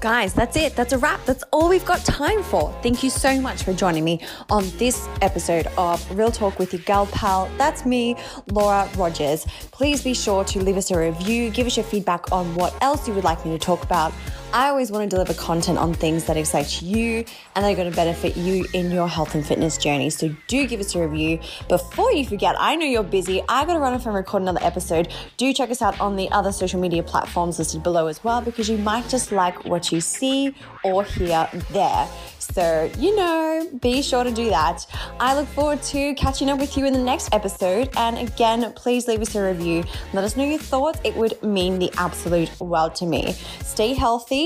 Guys, 0.00 0.34
that's 0.34 0.56
it. 0.56 0.76
That's 0.76 0.92
a 0.92 0.98
wrap. 0.98 1.24
That's 1.24 1.42
all 1.52 1.70
we've 1.70 1.84
got 1.84 2.04
time 2.04 2.42
for. 2.42 2.70
Thank 2.82 3.02
you 3.02 3.08
so 3.08 3.40
much 3.40 3.62
for 3.62 3.72
joining 3.72 4.04
me 4.04 4.20
on 4.50 4.68
this 4.76 5.08
episode 5.22 5.66
of 5.78 5.98
Real 6.16 6.30
Talk 6.30 6.58
with 6.58 6.72
your 6.74 6.82
gal 6.82 7.06
pal. 7.06 7.50
That's 7.56 7.86
me, 7.86 8.14
Laura 8.50 8.88
Rogers. 8.96 9.46
Please 9.72 10.04
be 10.04 10.12
sure 10.12 10.44
to 10.44 10.62
leave 10.62 10.76
us 10.76 10.90
a 10.90 10.98
review, 10.98 11.50
give 11.50 11.66
us 11.66 11.76
your 11.78 11.84
feedback 11.84 12.30
on 12.30 12.54
what 12.56 12.74
else 12.82 13.08
you 13.08 13.14
would 13.14 13.24
like 13.24 13.44
me 13.44 13.52
to 13.52 13.58
talk 13.58 13.82
about. 13.82 14.12
I 14.56 14.70
always 14.70 14.90
want 14.90 15.02
to 15.04 15.14
deliver 15.14 15.34
content 15.34 15.76
on 15.76 15.92
things 15.92 16.24
that 16.24 16.38
excite 16.38 16.80
you 16.80 17.26
and 17.54 17.62
that 17.62 17.70
are 17.70 17.76
going 17.76 17.90
to 17.90 17.94
benefit 17.94 18.38
you 18.38 18.64
in 18.72 18.90
your 18.90 19.06
health 19.06 19.34
and 19.34 19.46
fitness 19.46 19.76
journey. 19.76 20.08
So 20.08 20.34
do 20.46 20.66
give 20.66 20.80
us 20.80 20.94
a 20.94 21.06
review. 21.06 21.40
Before 21.68 22.10
you 22.10 22.24
forget, 22.24 22.56
I 22.58 22.74
know 22.74 22.86
you're 22.86 23.02
busy. 23.02 23.42
I 23.50 23.66
got 23.66 23.74
to 23.74 23.80
run 23.80 23.92
off 23.92 24.06
and 24.06 24.14
record 24.14 24.40
another 24.40 24.62
episode. 24.62 25.12
Do 25.36 25.52
check 25.52 25.68
us 25.68 25.82
out 25.82 26.00
on 26.00 26.16
the 26.16 26.30
other 26.30 26.52
social 26.52 26.80
media 26.80 27.02
platforms 27.02 27.58
listed 27.58 27.82
below 27.82 28.06
as 28.06 28.24
well 28.24 28.40
because 28.40 28.66
you 28.66 28.78
might 28.78 29.06
just 29.10 29.30
like 29.30 29.66
what 29.66 29.92
you 29.92 30.00
see 30.00 30.54
or 30.82 31.04
hear 31.04 31.46
there. 31.72 32.08
So, 32.38 32.90
you 32.98 33.14
know, 33.14 33.68
be 33.82 34.00
sure 34.00 34.24
to 34.24 34.30
do 34.30 34.48
that. 34.50 34.86
I 35.20 35.34
look 35.34 35.48
forward 35.48 35.82
to 35.82 36.14
catching 36.14 36.48
up 36.48 36.58
with 36.58 36.76
you 36.76 36.86
in 36.86 36.92
the 36.92 37.02
next 37.02 37.34
episode. 37.34 37.90
And 37.96 38.16
again, 38.16 38.72
please 38.74 39.08
leave 39.08 39.20
us 39.20 39.34
a 39.34 39.42
review. 39.42 39.84
Let 40.14 40.24
us 40.24 40.36
know 40.36 40.44
your 40.44 40.58
thoughts. 40.58 41.00
It 41.04 41.14
would 41.16 41.42
mean 41.42 41.78
the 41.78 41.92
absolute 41.98 42.58
world 42.60 42.94
to 42.96 43.06
me. 43.06 43.32
Stay 43.62 43.94
healthy, 43.94 44.45